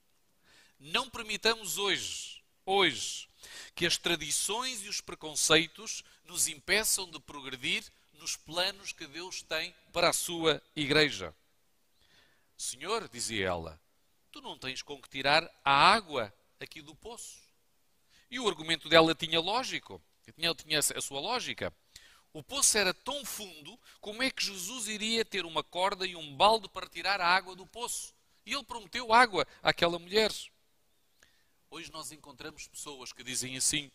Não 0.79 1.09
permitamos 1.09 1.79
hoje, 1.79 2.43
hoje, 2.67 3.29
que 3.75 3.87
as 3.87 3.97
tradições 3.97 4.85
e 4.85 4.89
os 4.89 5.01
preconceitos 5.01 6.05
nos 6.25 6.47
impeçam 6.47 7.11
de 7.11 7.19
progredir 7.21 7.85
nos 8.15 8.37
planos 8.37 8.93
que 8.93 9.07
Deus 9.07 9.43
tem 9.43 9.75
para 9.93 10.11
a 10.11 10.13
sua 10.13 10.63
igreja. 10.77 11.35
Senhor, 12.57 13.09
dizia 13.09 13.49
ela, 13.49 13.81
tu 14.31 14.41
não 14.41 14.59
tens 14.59 14.83
com 14.83 15.01
que 15.01 15.09
tirar 15.09 15.51
a 15.65 15.73
água 15.73 16.33
aqui 16.61 16.81
do 16.81 16.95
poço. 16.95 17.41
E 18.31 18.39
o 18.39 18.49
argumento 18.49 18.89
dela 18.89 19.15
tinha 19.15 19.41
lógico, 19.41 20.01
tinha, 20.35 20.55
tinha 20.55 20.79
a 20.79 21.01
sua 21.01 21.21
lógica. 21.21 21.75
O 22.33 22.43
poço 22.43 22.79
era 22.79 22.95
tão 22.95 23.25
fundo, 23.25 23.79
como 24.01 24.23
é 24.23 24.31
que 24.31 24.45
Jesus 24.45 24.89
iria 24.89 25.25
ter 25.25 25.45
uma 25.45 25.63
corda 25.63 26.07
e 26.07 26.17
um 26.17 26.35
balde 26.35 26.69
para 26.69 26.89
tirar 26.89 27.21
a 27.21 27.27
água 27.27 27.55
do 27.55 27.67
poço? 27.67 28.15
E 28.47 28.55
ele 28.55 28.65
prometeu 28.65 29.13
água 29.13 29.47
àquela 29.63 29.99
mulher. 29.99 30.33
Hoje 31.71 31.93
nós 31.93 32.11
encontramos 32.11 32.67
pessoas 32.67 33.13
que 33.13 33.23
dizem 33.23 33.57
assim: 33.57 33.91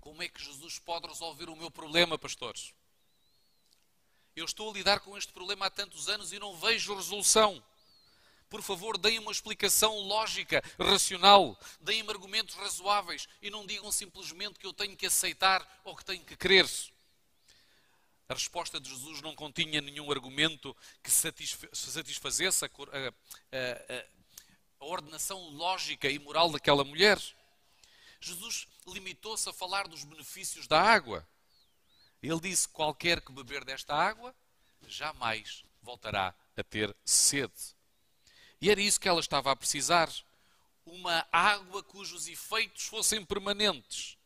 Como 0.00 0.22
é 0.22 0.28
que 0.28 0.44
Jesus 0.44 0.78
pode 0.78 1.06
resolver 1.06 1.48
o 1.48 1.56
meu 1.56 1.70
problema, 1.70 2.18
pastores? 2.18 2.74
Eu 4.36 4.44
estou 4.44 4.70
a 4.70 4.74
lidar 4.74 5.00
com 5.00 5.16
este 5.16 5.32
problema 5.32 5.66
há 5.66 5.70
tantos 5.70 6.08
anos 6.08 6.32
e 6.32 6.38
não 6.38 6.56
vejo 6.56 6.94
resolução. 6.94 7.62
Por 8.48 8.62
favor, 8.62 8.98
deem 8.98 9.18
uma 9.18 9.32
explicação 9.32 9.98
lógica, 10.00 10.62
racional, 10.78 11.58
deem-me 11.80 12.10
argumentos 12.10 12.54
razoáveis 12.54 13.26
e 13.40 13.48
não 13.48 13.66
digam 13.66 13.90
simplesmente 13.90 14.58
que 14.58 14.66
eu 14.66 14.74
tenho 14.74 14.94
que 14.94 15.06
aceitar 15.06 15.66
ou 15.84 15.96
que 15.96 16.04
tenho 16.04 16.22
que 16.22 16.36
crer. 16.36 16.66
A 18.28 18.34
resposta 18.34 18.80
de 18.80 18.88
Jesus 18.88 19.20
não 19.20 19.34
continha 19.34 19.80
nenhum 19.80 20.10
argumento 20.10 20.76
que 21.02 21.10
satisfazesse 21.10 22.64
a, 22.64 22.68
a, 22.68 23.08
a, 23.08 24.04
a 24.80 24.84
ordenação 24.84 25.50
lógica 25.50 26.08
e 26.08 26.18
moral 26.18 26.50
daquela 26.50 26.84
mulher. 26.84 27.20
Jesus 28.20 28.68
limitou-se 28.86 29.48
a 29.48 29.52
falar 29.52 29.88
dos 29.88 30.04
benefícios 30.04 30.66
da 30.66 30.80
água. 30.80 31.26
Ele 32.22 32.40
disse: 32.40 32.68
qualquer 32.68 33.20
que 33.20 33.32
beber 33.32 33.64
desta 33.64 33.94
água 33.94 34.34
jamais 34.86 35.64
voltará 35.82 36.34
a 36.56 36.62
ter 36.62 36.94
sede. 37.04 37.74
E 38.60 38.70
era 38.70 38.80
isso 38.80 39.00
que 39.00 39.08
ela 39.08 39.20
estava 39.20 39.50
a 39.50 39.56
precisar. 39.56 40.08
Uma 40.86 41.26
água 41.32 41.82
cujos 41.82 42.28
efeitos 42.28 42.84
fossem 42.84 43.24
permanentes. 43.24 44.16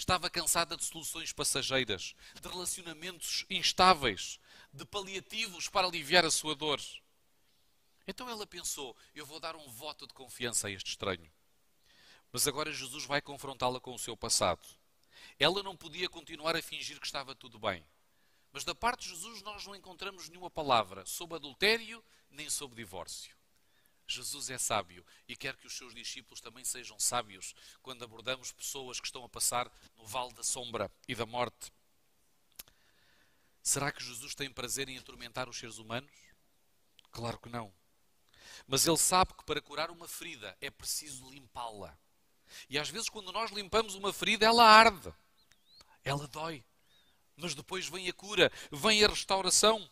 Estava 0.00 0.30
cansada 0.30 0.78
de 0.78 0.84
soluções 0.86 1.30
passageiras, 1.30 2.14
de 2.40 2.48
relacionamentos 2.48 3.44
instáveis, 3.50 4.40
de 4.72 4.82
paliativos 4.86 5.68
para 5.68 5.86
aliviar 5.86 6.24
a 6.24 6.30
sua 6.30 6.54
dor. 6.54 6.80
Então 8.08 8.26
ela 8.26 8.46
pensou: 8.46 8.96
eu 9.14 9.26
vou 9.26 9.38
dar 9.38 9.54
um 9.54 9.68
voto 9.68 10.06
de 10.06 10.14
confiança 10.14 10.68
a 10.68 10.70
este 10.70 10.92
estranho. 10.92 11.30
Mas 12.32 12.48
agora 12.48 12.72
Jesus 12.72 13.04
vai 13.04 13.20
confrontá-la 13.20 13.78
com 13.78 13.94
o 13.94 13.98
seu 13.98 14.16
passado. 14.16 14.66
Ela 15.38 15.62
não 15.62 15.76
podia 15.76 16.08
continuar 16.08 16.56
a 16.56 16.62
fingir 16.62 16.98
que 16.98 17.04
estava 17.04 17.34
tudo 17.34 17.58
bem. 17.58 17.86
Mas 18.52 18.64
da 18.64 18.74
parte 18.74 19.02
de 19.02 19.10
Jesus 19.10 19.42
nós 19.42 19.66
não 19.66 19.76
encontramos 19.76 20.30
nenhuma 20.30 20.50
palavra 20.50 21.04
sobre 21.04 21.36
adultério 21.36 22.02
nem 22.30 22.48
sobre 22.48 22.76
divórcio. 22.76 23.36
Jesus 24.10 24.50
é 24.50 24.58
sábio 24.58 25.04
e 25.28 25.36
quer 25.36 25.56
que 25.56 25.66
os 25.66 25.76
seus 25.76 25.94
discípulos 25.94 26.40
também 26.40 26.64
sejam 26.64 26.98
sábios 26.98 27.54
quando 27.82 28.04
abordamos 28.04 28.52
pessoas 28.52 29.00
que 29.00 29.06
estão 29.06 29.24
a 29.24 29.28
passar 29.28 29.70
no 29.96 30.06
vale 30.06 30.32
da 30.34 30.42
sombra 30.42 30.90
e 31.08 31.14
da 31.14 31.26
morte. 31.26 31.72
Será 33.62 33.92
que 33.92 34.02
Jesus 34.02 34.34
tem 34.34 34.50
prazer 34.50 34.88
em 34.88 34.98
atormentar 34.98 35.48
os 35.48 35.58
seres 35.58 35.78
humanos? 35.78 36.10
Claro 37.10 37.38
que 37.38 37.48
não. 37.48 37.72
Mas 38.66 38.86
ele 38.86 38.96
sabe 38.96 39.34
que 39.34 39.44
para 39.44 39.60
curar 39.60 39.90
uma 39.90 40.08
ferida 40.08 40.56
é 40.60 40.70
preciso 40.70 41.30
limpá-la. 41.30 41.96
E 42.68 42.78
às 42.78 42.88
vezes, 42.88 43.08
quando 43.08 43.32
nós 43.32 43.50
limpamos 43.50 43.94
uma 43.94 44.12
ferida, 44.12 44.46
ela 44.46 44.64
arde, 44.64 45.12
ela 46.02 46.26
dói. 46.26 46.64
Mas 47.36 47.54
depois 47.54 47.88
vem 47.88 48.08
a 48.08 48.12
cura, 48.12 48.50
vem 48.70 49.04
a 49.04 49.08
restauração. 49.08 49.88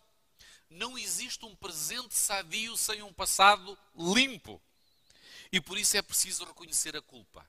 Não 0.70 0.98
existe 0.98 1.44
um 1.44 1.56
presente 1.56 2.14
sadio 2.14 2.76
sem 2.76 3.02
um 3.02 3.12
passado 3.12 3.78
limpo. 3.96 4.60
E 5.50 5.60
por 5.60 5.78
isso 5.78 5.96
é 5.96 6.02
preciso 6.02 6.44
reconhecer 6.44 6.94
a 6.96 7.00
culpa, 7.00 7.48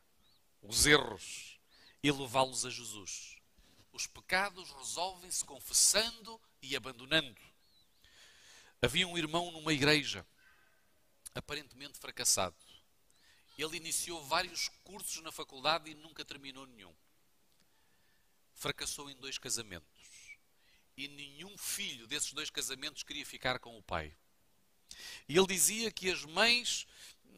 os 0.61 0.85
erros 0.85 1.59
e 2.01 2.09
levá-los 2.11 2.65
a 2.65 2.69
Jesus. 2.69 3.37
Os 3.91 4.07
pecados 4.07 4.71
resolvem-se 4.71 5.43
confessando 5.43 6.39
e 6.61 6.75
abandonando. 6.75 7.41
Havia 8.81 9.05
um 9.05 9.17
irmão 9.17 9.51
numa 9.51 9.73
igreja 9.73 10.25
aparentemente 11.35 11.99
fracassado. 11.99 12.55
Ele 13.57 13.75
iniciou 13.75 14.23
vários 14.23 14.69
cursos 14.85 15.21
na 15.21 15.33
faculdade 15.33 15.91
e 15.91 15.95
nunca 15.95 16.23
terminou 16.23 16.65
nenhum. 16.65 16.95
Fracassou 18.53 19.09
em 19.09 19.15
dois 19.17 19.37
casamentos. 19.37 19.99
E 20.99 21.07
nenhum 21.07 21.57
filho 21.57 22.05
desses 22.07 22.33
dois 22.33 22.49
casamentos 22.49 23.03
queria 23.03 23.25
ficar 23.25 23.57
com 23.57 23.77
o 23.77 23.81
pai. 23.81 24.13
E 25.29 25.37
ele 25.37 25.47
dizia 25.47 25.89
que 25.89 26.11
as 26.11 26.25
mães 26.25 26.85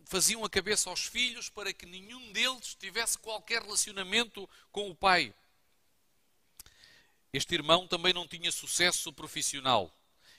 faziam 0.06 0.43
a 0.43 0.50
cabeça 0.50 0.89
aos 0.89 1.06
filhos 1.06 1.47
para 1.47 1.71
que 1.71 1.86
nenhum 1.86 2.32
deles 2.32 2.74
tivesse 2.74 3.19
qualquer 3.19 3.62
relacionamento 3.62 4.50
com 4.71 4.89
o 4.89 4.95
pai. 4.95 5.32
Este 7.32 7.54
irmão 7.54 7.88
também 7.88 8.12
não 8.12 8.28
tinha 8.28 8.52
sucesso 8.52 9.13
profissional. 9.13 9.95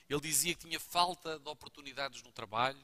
Ele 0.09 0.19
dizia 0.19 0.53
que 0.53 0.67
tinha 0.67 0.79
falta 0.79 1.39
de 1.39 1.47
oportunidades 1.47 2.21
no 2.23 2.31
trabalho, 2.33 2.77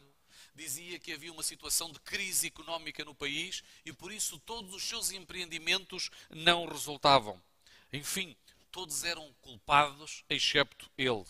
dizia 0.56 0.98
que 1.00 1.12
havia 1.12 1.34
uma 1.34 1.44
situação 1.44 1.92
de 1.92 2.00
crise 2.00 2.48
económica 2.48 3.04
no 3.04 3.14
país 3.14 3.62
e 3.86 3.92
por 3.92 4.10
isso 4.10 4.40
todos 4.40 4.74
os 4.74 4.84
seus 4.88 5.12
empreendimentos 5.12 6.10
não 6.30 6.66
resultavam. 6.66 7.44
Enfim, 7.92 8.38
todos 8.72 9.04
eram 9.04 9.34
culpados, 9.42 10.24
excepto 10.30 10.90
ele. 10.98 11.26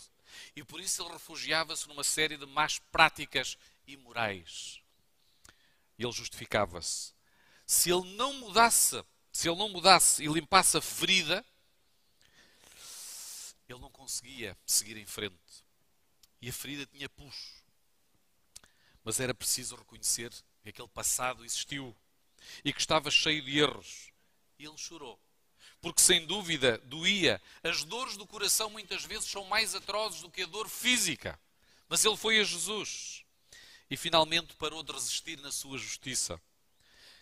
E 0.55 0.63
por 0.63 0.79
isso 0.79 1.01
ele 1.01 1.13
refugiava-se 1.13 1.87
numa 1.87 2.03
série 2.03 2.37
de 2.37 2.45
más 2.45 2.79
práticas 2.91 3.57
imorais. 3.87 4.79
Ele 5.97 6.11
justificava-se. 6.11 7.13
Se 7.65 7.91
ele 7.91 8.15
não 8.15 8.33
mudasse, 8.33 9.03
se 9.31 9.49
ele 9.49 9.57
não 9.57 9.69
mudasse 9.69 10.23
e 10.23 10.27
limpasse 10.27 10.77
a 10.77 10.81
ferida, 10.81 11.45
ele 13.67 13.79
não 13.79 13.89
conseguia 13.89 14.57
seguir 14.65 14.97
em 14.97 15.05
frente. 15.05 15.35
E 16.41 16.49
a 16.49 16.53
ferida 16.53 16.85
tinha 16.85 17.09
puxo 17.09 17.59
mas 19.03 19.19
era 19.19 19.33
preciso 19.33 19.75
reconhecer 19.75 20.31
que 20.61 20.69
aquele 20.69 20.87
passado 20.89 21.43
existiu 21.43 21.95
e 22.63 22.71
que 22.71 22.79
estava 22.79 23.09
cheio 23.09 23.41
de 23.41 23.57
erros. 23.57 24.11
E 24.57 24.65
ele 24.65 24.77
chorou. 24.77 25.19
Porque 25.81 26.01
sem 26.01 26.25
dúvida 26.25 26.77
doía. 26.79 27.41
As 27.63 27.83
dores 27.83 28.17
do 28.17 28.27
coração 28.27 28.69
muitas 28.69 29.05
vezes 29.05 29.29
são 29.29 29.45
mais 29.45 29.73
atrozes 29.73 30.21
do 30.21 30.29
que 30.29 30.43
a 30.43 30.45
dor 30.45 30.67
física. 30.67 31.39
Mas 31.87 32.03
ele 32.03 32.17
foi 32.17 32.39
a 32.39 32.43
Jesus 32.43 33.23
e 33.89 33.97
finalmente 33.97 34.55
parou 34.55 34.83
de 34.83 34.91
resistir 34.91 35.39
na 35.39 35.51
sua 35.51 35.77
justiça. 35.77 36.39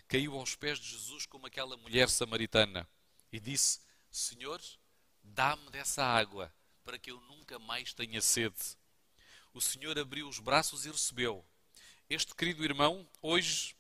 Caiu 0.08 0.36
aos 0.36 0.56
pés 0.56 0.80
de 0.80 0.90
Jesus 0.90 1.26
como 1.26 1.48
aquela 1.48 1.78
mulher 1.78 2.10
samaritana 2.10 2.88
e 3.32 3.40
disse: 3.40 3.80
Senhor, 4.12 4.62
dá-me 5.24 5.70
dessa 5.70 6.04
água 6.04 6.54
para 6.84 6.98
que 6.98 7.12
eu 7.12 7.20
nunca 7.22 7.60
mais 7.60 7.94
tenha 7.94 8.22
sede. 8.22 8.78
O 9.54 9.62
Senhor 9.62 9.98
abriu 9.98 10.28
os 10.28 10.40
braços 10.40 10.86
e 10.86 10.92
recebeu. 10.92 11.46
Este 12.10 12.34
querido 12.36 12.64
irmão, 12.64 13.08
hoje, 13.22 13.76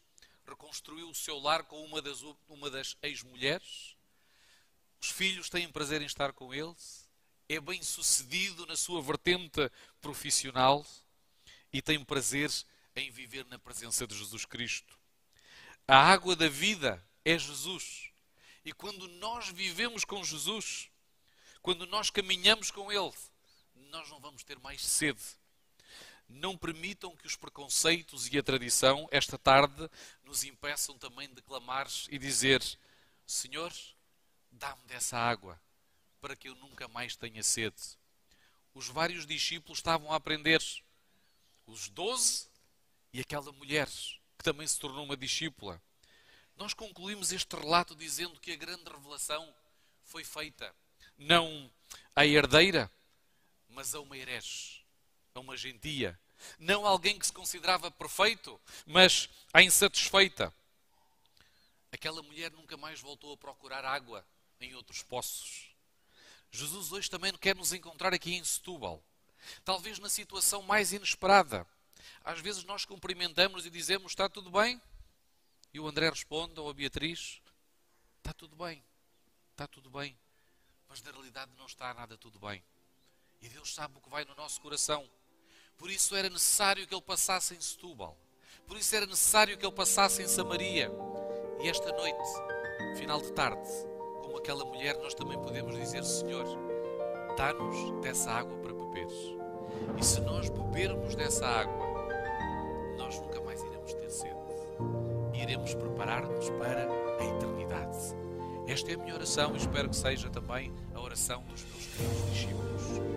reconstruiu 0.45 1.09
o 1.09 1.15
seu 1.15 1.39
lar 1.39 1.63
com 1.63 1.83
uma 1.83 2.01
das, 2.01 2.21
uma 2.47 2.69
das 2.69 2.97
ex-mulheres. 3.01 3.96
Os 5.07 5.11
filhos 5.11 5.49
têm 5.49 5.71
prazer 5.71 6.01
em 6.01 6.05
estar 6.05 6.33
com 6.33 6.53
ele. 6.53 6.75
É 7.47 7.61
bem 7.61 7.81
sucedido 7.81 8.65
na 8.65 8.75
sua 8.75 9.01
vertente 9.01 9.71
profissional 10.01 10.85
e 11.71 11.81
tem 11.81 12.03
prazer 12.03 12.51
em 12.93 13.09
viver 13.09 13.45
na 13.45 13.57
presença 13.57 14.05
de 14.05 14.13
Jesus 14.17 14.43
Cristo. 14.43 14.99
A 15.87 15.95
água 15.95 16.35
da 16.35 16.49
vida 16.49 17.01
é 17.23 17.39
Jesus. 17.39 18.09
E 18.65 18.73
quando 18.73 19.07
nós 19.07 19.47
vivemos 19.47 20.03
com 20.03 20.21
Jesus, 20.25 20.89
quando 21.61 21.87
nós 21.87 22.09
caminhamos 22.09 22.69
com 22.69 22.91
Ele, 22.91 23.13
nós 23.89 24.09
não 24.09 24.19
vamos 24.19 24.43
ter 24.43 24.59
mais 24.59 24.85
sede. 24.85 25.23
Não 26.27 26.57
permitam 26.57 27.15
que 27.15 27.25
os 27.25 27.37
preconceitos 27.37 28.27
e 28.27 28.37
a 28.37 28.43
tradição, 28.43 29.07
esta 29.09 29.37
tarde, 29.37 29.89
nos 30.25 30.43
impeçam 30.43 30.97
também 30.97 31.33
de 31.33 31.41
clamar 31.41 31.87
e 32.09 32.19
dizer: 32.19 32.61
Senhor, 33.25 33.71
dá-me 34.57 34.83
dessa 34.83 35.17
água, 35.17 35.59
para 36.19 36.35
que 36.35 36.49
eu 36.49 36.55
nunca 36.55 36.87
mais 36.87 37.15
tenha 37.15 37.43
sede. 37.43 37.97
Os 38.73 38.87
vários 38.87 39.25
discípulos 39.25 39.79
estavam 39.79 40.11
a 40.11 40.15
aprender, 40.15 40.61
os 41.65 41.89
doze 41.89 42.47
e 43.13 43.19
aquela 43.19 43.51
mulher, 43.51 43.87
que 43.87 44.43
também 44.43 44.67
se 44.67 44.79
tornou 44.79 45.05
uma 45.05 45.17
discípula. 45.17 45.81
Nós 46.55 46.73
concluímos 46.73 47.31
este 47.31 47.55
relato 47.55 47.95
dizendo 47.95 48.39
que 48.39 48.51
a 48.51 48.55
grande 48.55 48.89
revelação 48.89 49.53
foi 50.03 50.23
feita 50.23 50.73
não 51.17 51.71
à 52.15 52.25
herdeira, 52.25 52.91
mas 53.69 53.93
a 53.93 53.99
uma 53.99 54.17
herege, 54.17 54.83
a 55.33 55.39
uma 55.39 55.55
gentia. 55.55 56.19
Não 56.59 56.85
alguém 56.85 57.17
que 57.17 57.25
se 57.25 57.33
considerava 57.33 57.89
perfeito, 57.89 58.59
mas 58.85 59.29
a 59.51 59.61
insatisfeita. 59.61 60.53
Aquela 61.91 62.21
mulher 62.21 62.51
nunca 62.51 62.77
mais 62.77 62.99
voltou 62.99 63.33
a 63.33 63.37
procurar 63.37 63.83
água 63.83 64.25
em 64.59 64.73
outros 64.75 65.03
poços. 65.03 65.67
Jesus 66.51 66.91
hoje 66.91 67.09
também 67.09 67.33
quer 67.33 67.55
nos 67.55 67.73
encontrar 67.73 68.13
aqui 68.13 68.35
em 68.35 68.43
Setúbal. 68.43 69.03
Talvez 69.63 69.99
na 69.99 70.09
situação 70.09 70.61
mais 70.61 70.91
inesperada. 70.91 71.65
Às 72.23 72.39
vezes 72.39 72.63
nós 72.63 72.85
cumprimentamos 72.85 73.65
e 73.65 73.69
dizemos: 73.69 74.11
Está 74.11 74.27
tudo 74.27 74.49
bem? 74.49 74.81
E 75.73 75.79
o 75.79 75.87
André 75.87 76.09
responde, 76.09 76.59
ou 76.59 76.69
a 76.69 76.73
Beatriz: 76.73 77.41
Está 78.17 78.33
tudo 78.33 78.55
bem, 78.55 78.83
está 79.51 79.67
tudo 79.67 79.89
bem. 79.89 80.17
Mas 80.89 81.01
na 81.01 81.11
realidade 81.11 81.51
não 81.57 81.65
está 81.65 81.93
nada 81.93 82.17
tudo 82.17 82.39
bem. 82.39 82.63
E 83.41 83.49
Deus 83.49 83.73
sabe 83.73 83.97
o 83.97 84.01
que 84.01 84.09
vai 84.09 84.25
no 84.25 84.35
nosso 84.35 84.59
coração. 84.61 85.07
Por 85.77 85.91
isso 85.91 86.15
era 86.15 86.29
necessário 86.29 86.87
que 86.87 86.93
Ele 86.93 87.01
passasse 87.01 87.55
em 87.55 87.61
Setúbal. 87.61 88.17
Por 88.65 88.77
isso 88.77 88.95
era 88.95 89.05
necessário 89.05 89.57
que 89.57 89.65
Ele 89.65 89.75
passasse 89.75 90.21
em 90.23 90.27
Samaria. 90.27 90.89
E 91.61 91.69
esta 91.69 91.91
noite, 91.91 92.97
final 92.97 93.21
de 93.21 93.31
tarde, 93.33 93.67
aquela 94.37 94.65
mulher, 94.65 94.97
nós 94.97 95.13
também 95.13 95.37
podemos 95.39 95.75
dizer: 95.75 96.03
Senhor, 96.03 96.45
dá-nos 97.37 98.01
dessa 98.01 98.31
água 98.31 98.57
para 98.57 98.73
beber. 98.73 99.07
E 99.97 100.05
se 100.05 100.21
nós 100.21 100.49
bebermos 100.49 101.15
dessa 101.15 101.45
água, 101.45 101.85
nós 102.97 103.19
nunca 103.19 103.41
mais 103.41 103.61
iremos 103.63 103.93
ter 103.93 104.09
sede. 104.09 104.35
Iremos 105.33 105.73
preparar-nos 105.73 106.49
para 106.51 106.87
a 107.19 107.23
eternidade. 107.23 108.15
Esta 108.67 108.91
é 108.91 108.95
a 108.95 108.97
minha 108.97 109.15
oração 109.15 109.53
e 109.53 109.57
espero 109.57 109.89
que 109.89 109.95
seja 109.95 110.29
também 110.29 110.73
a 110.93 110.99
oração 110.99 111.41
dos 111.43 111.63
meus 111.63 111.85
queridos 111.87 112.29
discípulos. 112.31 113.16